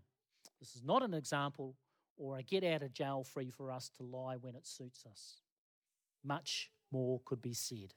This 0.60 0.74
is 0.74 0.82
not 0.82 1.02
an 1.02 1.14
example 1.14 1.76
or 2.16 2.38
a 2.38 2.42
get 2.42 2.64
out 2.64 2.82
of 2.82 2.92
jail 2.92 3.24
free 3.24 3.50
for 3.50 3.70
us 3.70 3.90
to 3.96 4.02
lie 4.02 4.36
when 4.36 4.54
it 4.54 4.66
suits 4.66 5.04
us. 5.10 5.38
Much 6.24 6.70
more 6.90 7.20
could 7.24 7.42
be 7.42 7.54
said. 7.54 7.94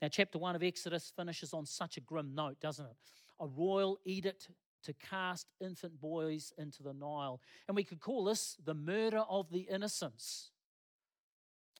Now, 0.00 0.08
chapter 0.08 0.38
1 0.38 0.56
of 0.56 0.62
Exodus 0.62 1.12
finishes 1.14 1.54
on 1.54 1.64
such 1.64 1.96
a 1.96 2.00
grim 2.00 2.34
note, 2.34 2.60
doesn't 2.60 2.86
it? 2.86 2.96
A 3.40 3.46
royal 3.46 3.98
edict 4.04 4.48
to 4.82 4.92
cast 4.94 5.46
infant 5.60 6.00
boys 6.00 6.52
into 6.58 6.82
the 6.82 6.92
Nile. 6.92 7.40
And 7.68 7.76
we 7.76 7.84
could 7.84 8.00
call 8.00 8.24
this 8.24 8.56
the 8.64 8.74
murder 8.74 9.24
of 9.28 9.50
the 9.50 9.60
innocents. 9.60 10.50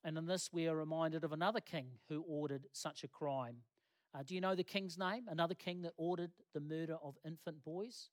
And 0.05 0.17
in 0.17 0.27
this, 0.27 0.51
we 0.53 0.69
are 0.69 0.77
reminded 0.77 1.25
of 1.25 1.33
another 1.33 1.61
king 1.61 1.87
who 2.09 2.25
ordered 2.27 2.67
such 2.73 3.05
a 3.05 3.09
crime. 3.09 3.57
Uh, 4.15 4.23
do 4.23 4.35
you 4.35 4.41
know 4.41 4.55
the 4.55 4.65
king's 4.65 4.99
name? 4.99 5.25
Another 5.29 5.55
king 5.55 5.83
that 5.83 5.95
ordered 5.97 6.33
the 6.53 6.61
murder 6.61 6.97
of 7.03 7.17
infant 7.25 7.65
boys? 7.65 8.11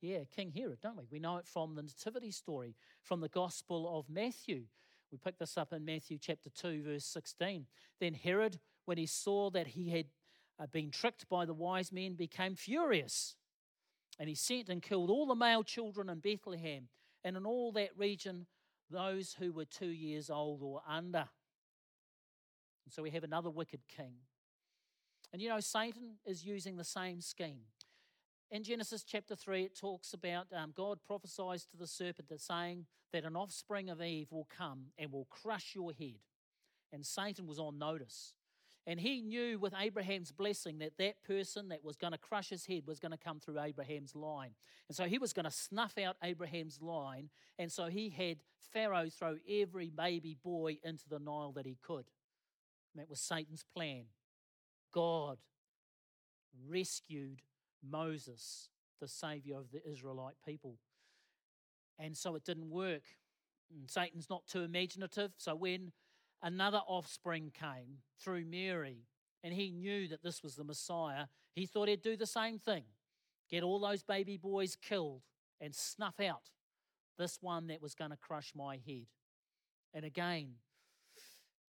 Yeah, 0.00 0.20
King 0.34 0.52
Herod, 0.52 0.80
don't 0.80 0.96
we? 0.96 1.04
We 1.10 1.18
know 1.18 1.38
it 1.38 1.46
from 1.46 1.74
the 1.74 1.82
Nativity 1.82 2.30
story, 2.30 2.76
from 3.02 3.20
the 3.20 3.28
Gospel 3.28 3.98
of 3.98 4.08
Matthew. 4.08 4.64
We 5.10 5.18
pick 5.18 5.38
this 5.38 5.58
up 5.58 5.72
in 5.72 5.84
Matthew 5.84 6.18
chapter 6.20 6.50
2, 6.50 6.82
verse 6.84 7.04
16. 7.04 7.66
Then 8.00 8.14
Herod, 8.14 8.60
when 8.84 8.96
he 8.96 9.06
saw 9.06 9.50
that 9.50 9.68
he 9.68 9.90
had 9.90 10.06
uh, 10.60 10.66
been 10.66 10.92
tricked 10.92 11.28
by 11.28 11.46
the 11.46 11.54
wise 11.54 11.90
men, 11.90 12.14
became 12.14 12.54
furious. 12.54 13.34
And 14.20 14.28
he 14.28 14.36
sent 14.36 14.68
and 14.68 14.82
killed 14.82 15.10
all 15.10 15.26
the 15.26 15.34
male 15.34 15.64
children 15.64 16.08
in 16.08 16.20
Bethlehem 16.20 16.88
and 17.24 17.36
in 17.36 17.44
all 17.44 17.72
that 17.72 17.90
region, 17.96 18.46
those 18.90 19.34
who 19.38 19.52
were 19.52 19.64
two 19.64 19.86
years 19.86 20.30
old 20.30 20.62
or 20.62 20.82
under. 20.88 21.28
And 22.84 22.92
so 22.92 23.02
we 23.02 23.10
have 23.10 23.24
another 23.24 23.50
wicked 23.50 23.80
king. 23.88 24.14
And 25.32 25.42
you 25.42 25.48
know, 25.48 25.60
Satan 25.60 26.16
is 26.24 26.44
using 26.44 26.76
the 26.76 26.84
same 26.84 27.20
scheme. 27.20 27.66
In 28.50 28.62
Genesis 28.62 29.04
chapter 29.04 29.36
3, 29.36 29.64
it 29.64 29.78
talks 29.78 30.14
about 30.14 30.46
um, 30.56 30.72
God 30.74 31.00
prophesies 31.06 31.66
to 31.66 31.76
the 31.76 31.86
serpent 31.86 32.30
that 32.30 32.40
saying 32.40 32.86
that 33.12 33.24
an 33.24 33.36
offspring 33.36 33.90
of 33.90 34.00
Eve 34.00 34.28
will 34.30 34.48
come 34.56 34.86
and 34.96 35.12
will 35.12 35.26
crush 35.26 35.74
your 35.74 35.92
head. 35.92 36.20
And 36.92 37.04
Satan 37.04 37.46
was 37.46 37.58
on 37.58 37.78
notice. 37.78 38.32
And 38.86 38.98
he 38.98 39.20
knew 39.20 39.58
with 39.58 39.74
Abraham's 39.78 40.32
blessing 40.32 40.78
that 40.78 40.96
that 40.96 41.22
person 41.22 41.68
that 41.68 41.84
was 41.84 41.96
going 41.96 42.12
to 42.14 42.18
crush 42.18 42.48
his 42.48 42.64
head 42.64 42.84
was 42.86 42.98
going 42.98 43.12
to 43.12 43.18
come 43.18 43.38
through 43.38 43.60
Abraham's 43.60 44.16
line. 44.16 44.52
And 44.88 44.96
so 44.96 45.04
he 45.04 45.18
was 45.18 45.34
going 45.34 45.44
to 45.44 45.50
snuff 45.50 45.98
out 45.98 46.16
Abraham's 46.24 46.80
line. 46.80 47.28
And 47.58 47.70
so 47.70 47.88
he 47.88 48.08
had 48.08 48.38
Pharaoh 48.72 49.10
throw 49.10 49.36
every 49.46 49.90
baby 49.90 50.38
boy 50.42 50.78
into 50.82 51.06
the 51.06 51.18
Nile 51.18 51.52
that 51.52 51.66
he 51.66 51.76
could. 51.82 52.06
And 52.94 53.02
that 53.02 53.10
was 53.10 53.20
Satan's 53.20 53.62
plan. 53.74 54.04
God 54.92 55.38
rescued 56.68 57.42
Moses, 57.88 58.68
the 59.00 59.08
savior 59.08 59.56
of 59.56 59.70
the 59.70 59.86
Israelite 59.88 60.36
people. 60.44 60.76
And 61.98 62.16
so 62.16 62.34
it 62.34 62.44
didn't 62.44 62.70
work. 62.70 63.02
And 63.70 63.90
Satan's 63.90 64.30
not 64.30 64.46
too 64.46 64.62
imaginative. 64.62 65.32
So 65.36 65.54
when 65.54 65.92
another 66.42 66.80
offspring 66.86 67.52
came 67.52 67.98
through 68.20 68.44
Mary, 68.44 69.04
and 69.44 69.54
he 69.54 69.70
knew 69.70 70.08
that 70.08 70.22
this 70.22 70.42
was 70.42 70.56
the 70.56 70.64
Messiah, 70.64 71.26
he 71.54 71.66
thought 71.66 71.88
he'd 71.88 72.02
do 72.02 72.16
the 72.16 72.26
same 72.26 72.58
thing 72.58 72.84
get 73.50 73.62
all 73.62 73.80
those 73.80 74.02
baby 74.02 74.36
boys 74.36 74.76
killed 74.76 75.22
and 75.58 75.74
snuff 75.74 76.20
out 76.20 76.50
this 77.18 77.38
one 77.40 77.68
that 77.68 77.80
was 77.80 77.94
going 77.94 78.10
to 78.10 78.16
crush 78.16 78.52
my 78.54 78.74
head. 78.86 79.06
And 79.94 80.04
again, 80.04 80.50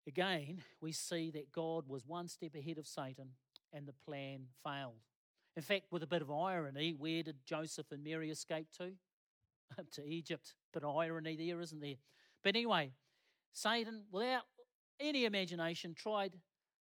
again, 0.07 0.61
we 0.81 0.91
see 0.91 1.31
that 1.31 1.51
God 1.51 1.87
was 1.87 2.05
one 2.05 2.27
step 2.27 2.55
ahead 2.55 2.77
of 2.77 2.87
Satan 2.87 3.29
and 3.71 3.87
the 3.87 3.93
plan 4.05 4.45
failed. 4.63 5.01
In 5.55 5.63
fact, 5.63 5.85
with 5.91 6.03
a 6.03 6.07
bit 6.07 6.21
of 6.21 6.31
irony, 6.31 6.93
where 6.97 7.23
did 7.23 7.37
Joseph 7.45 7.91
and 7.91 8.03
Mary 8.03 8.31
escape 8.31 8.67
to? 8.77 8.91
to 9.91 10.05
Egypt. 10.05 10.53
Of 10.75 10.83
irony 10.83 11.35
there, 11.35 11.61
isn't 11.61 11.81
there? 11.81 11.95
But 12.43 12.55
anyway, 12.55 12.91
Satan, 13.51 14.05
without 14.11 14.43
any 14.99 15.25
imagination, 15.25 15.93
tried 15.93 16.33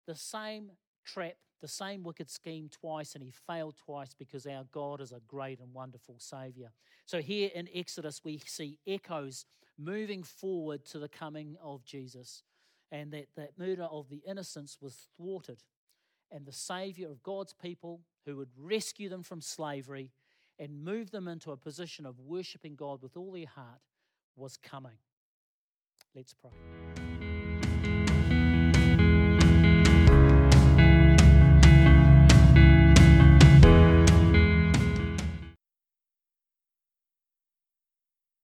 the 0.05 0.15
same 0.15 0.71
trap, 1.03 1.35
the 1.61 1.67
same 1.67 2.03
wicked 2.03 2.29
scheme 2.29 2.69
twice, 2.69 3.15
and 3.15 3.23
he 3.23 3.31
failed 3.31 3.75
twice 3.83 4.13
because 4.13 4.45
our 4.45 4.65
God 4.71 5.01
is 5.01 5.11
a 5.11 5.21
great 5.27 5.59
and 5.59 5.73
wonderful 5.73 6.15
Savior. 6.19 6.71
So 7.05 7.21
here 7.21 7.49
in 7.55 7.67
Exodus, 7.73 8.21
we 8.23 8.39
see 8.45 8.77
echoes 8.85 9.45
moving 9.79 10.21
forward 10.21 10.85
to 10.85 10.99
the 10.99 11.09
coming 11.09 11.57
of 11.61 11.83
Jesus, 11.83 12.43
and 12.91 13.11
that 13.13 13.27
that 13.35 13.57
murder 13.57 13.83
of 13.83 14.09
the 14.09 14.21
innocents 14.27 14.77
was 14.81 15.07
thwarted, 15.17 15.63
and 16.31 16.45
the 16.45 16.51
Savior 16.51 17.09
of 17.09 17.23
God's 17.23 17.53
people 17.53 18.01
who 18.25 18.37
would 18.37 18.51
rescue 18.57 19.09
them 19.09 19.23
from 19.23 19.41
slavery 19.41 20.11
and 20.59 20.83
move 20.83 21.11
them 21.11 21.27
into 21.27 21.51
a 21.51 21.57
position 21.57 22.05
of 22.05 22.19
worshiping 22.19 22.75
God 22.75 23.01
with 23.01 23.17
all 23.17 23.31
their 23.31 23.47
heart 23.47 23.81
was 24.35 24.57
coming. 24.57 24.97
Let's 26.13 26.33
pray. 26.33 27.10